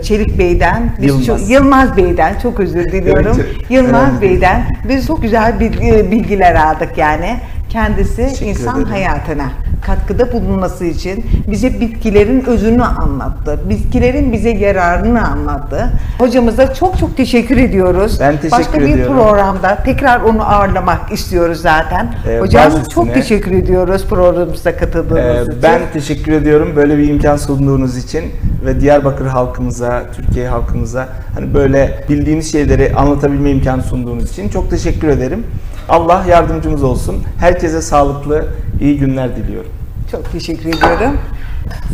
Çelik 0.02 0.38
Bey'den, 0.38 0.92
biz 0.98 1.06
Yılmaz. 1.06 1.26
çok- 1.26 1.50
Yılmaz 1.50 1.96
Bey'den 1.96 2.34
çok 2.42 2.60
özür 2.60 2.84
diliyorum. 2.84 3.36
Evet, 3.40 3.70
Yılmaz. 3.70 4.20
Bey'den 4.20 4.62
biz 4.88 5.06
çok 5.06 5.22
güzel 5.22 5.52
bilgi- 5.60 6.10
bilgiler 6.10 6.54
aldık 6.54 6.98
yani. 6.98 7.36
Kendisi 7.70 8.16
Teşekkür 8.16 8.46
insan 8.46 8.74
ederim. 8.76 8.88
hayatına 8.92 9.44
katkıda 9.88 10.32
bulunması 10.32 10.84
için 10.84 11.26
bize 11.50 11.80
bitkilerin 11.80 12.44
özünü 12.44 12.82
anlattı. 12.84 13.58
Bitkilerin 13.68 14.32
bize 14.32 14.50
yararını 14.50 15.28
anlattı. 15.28 15.90
Hocamıza 16.18 16.74
çok 16.74 16.98
çok 16.98 17.16
teşekkür 17.16 17.56
ediyoruz. 17.56 18.16
Ben 18.20 18.36
teşekkür 18.36 18.50
Başka 18.58 18.80
bir 18.80 18.88
ediyorum. 18.88 19.14
programda 19.16 19.78
tekrar 19.84 20.20
onu 20.20 20.42
ağırlamak 20.54 21.12
istiyoruz 21.12 21.60
zaten. 21.60 22.14
Ee, 22.28 22.38
Hocam 22.38 22.72
çok 22.94 23.14
teşekkür 23.14 23.52
ediyoruz 23.52 24.04
programımıza 24.08 24.76
katıldığınız 24.76 25.38
Ee, 25.38 25.42
için. 25.42 25.62
ben 25.62 25.80
teşekkür 25.92 26.32
ediyorum 26.32 26.72
böyle 26.76 26.98
bir 26.98 27.08
imkan 27.08 27.36
sunduğunuz 27.36 27.96
için 27.96 28.24
ve 28.64 28.80
Diyarbakır 28.80 29.26
halkımıza, 29.26 30.02
Türkiye 30.16 30.48
halkımıza 30.48 31.08
hani 31.34 31.54
böyle 31.54 32.04
bildiğiniz 32.08 32.52
şeyleri 32.52 32.94
anlatabilme 32.96 33.50
imkanı 33.50 33.82
sunduğunuz 33.82 34.30
için 34.30 34.48
çok 34.48 34.70
teşekkür 34.70 35.08
ederim. 35.08 35.44
Allah 35.88 36.24
yardımcımız 36.28 36.82
olsun. 36.82 37.16
Herkese 37.40 37.82
sağlıklı, 37.82 38.44
iyi 38.80 38.98
günler 38.98 39.36
diliyorum. 39.36 39.70
Çok 40.10 40.32
teşekkür 40.32 40.68
ediyorum. 40.68 41.18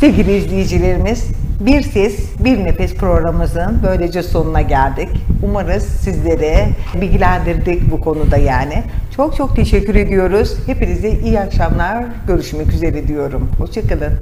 Sevgili 0.01 0.37
izleyicilerimiz, 0.37 1.29
Bir 1.61 1.83
Ses, 1.83 2.39
Bir 2.39 2.65
Nefes 2.65 2.95
programımızın 2.95 3.81
böylece 3.83 4.23
sonuna 4.23 4.61
geldik. 4.61 5.09
Umarız 5.43 5.83
sizlere 5.83 6.69
bilgilendirdik 7.01 7.91
bu 7.91 8.01
konuda 8.01 8.37
yani. 8.37 8.83
Çok 9.17 9.37
çok 9.37 9.57
teşekkür 9.57 9.95
ediyoruz. 9.95 10.57
Hepinize 10.67 11.11
iyi 11.11 11.41
akşamlar. 11.41 12.05
Görüşmek 12.27 12.73
üzere 12.73 13.09
diyorum. 13.09 13.51
Hoşçakalın. 13.59 14.13